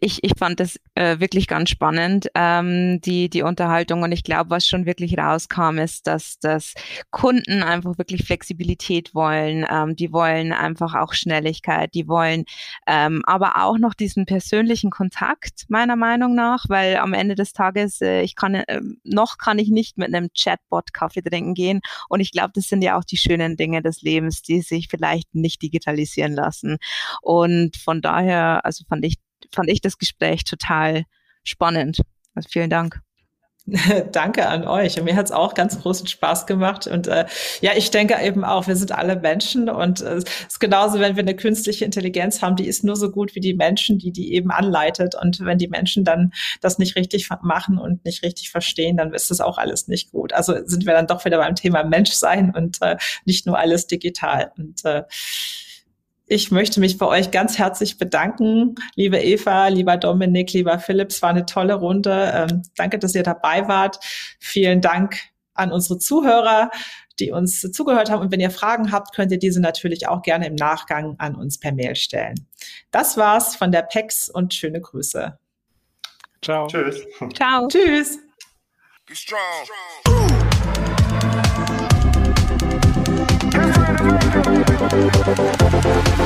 [0.00, 4.02] ich, ich fand das äh, wirklich ganz spannend, ähm, die, die Unterhaltung.
[4.02, 6.74] Und ich glaube, was schon wirklich rauskam, ist, dass, dass
[7.10, 9.64] Kunden einfach wirklich Flexibilität wollen.
[9.70, 11.94] Ähm, die wollen einfach auch Schnelligkeit.
[11.94, 12.44] Die wollen
[12.86, 18.00] ähm, aber auch noch diesen persönlichen Kontakt, meiner Meinung nach, weil am Ende des Tages,
[18.00, 21.80] äh, ich kann, äh, noch kann ich nicht mit einem Chatbot Kaffee trinken gehen.
[22.08, 25.34] Und ich glaube, das sind ja auch die schönen Dinge des Lebens, die sich vielleicht
[25.34, 26.78] nicht digitalisieren lassen.
[27.22, 29.16] Und von daher, also fand ich,
[29.52, 31.04] fand ich das Gespräch total
[31.44, 32.00] spannend.
[32.34, 33.00] Also vielen Dank.
[34.12, 35.02] Danke an euch.
[35.02, 36.86] Mir hat es auch ganz großen Spaß gemacht.
[36.86, 37.24] Und äh,
[37.62, 41.16] ja, ich denke eben auch, wir sind alle Menschen und äh, es ist genauso, wenn
[41.16, 44.34] wir eine künstliche Intelligenz haben, die ist nur so gut wie die Menschen, die die
[44.34, 45.14] eben anleitet.
[45.14, 49.30] Und wenn die Menschen dann das nicht richtig machen und nicht richtig verstehen, dann ist
[49.30, 50.34] das auch alles nicht gut.
[50.34, 54.52] Also sind wir dann doch wieder beim Thema Menschsein und äh, nicht nur alles digital.
[54.58, 55.04] Und äh,
[56.26, 61.10] ich möchte mich bei euch ganz herzlich bedanken, liebe Eva, lieber Dominik, lieber Philipp.
[61.10, 62.32] Es war eine tolle Runde.
[62.34, 63.98] Ähm, danke, dass ihr dabei wart.
[64.40, 65.16] Vielen Dank
[65.52, 66.70] an unsere Zuhörer,
[67.20, 68.22] die uns zugehört haben.
[68.22, 71.60] Und wenn ihr Fragen habt, könnt ihr diese natürlich auch gerne im Nachgang an uns
[71.60, 72.46] per Mail stellen.
[72.90, 75.38] Das war's von der PEX und schöne Grüße.
[76.42, 76.66] Ciao.
[76.66, 77.06] Tschüss.
[77.34, 77.68] Ciao.
[77.68, 78.18] Tschüss.
[79.06, 79.38] Be strong.
[80.04, 80.53] Be strong.
[84.84, 86.23] ありがとうございました。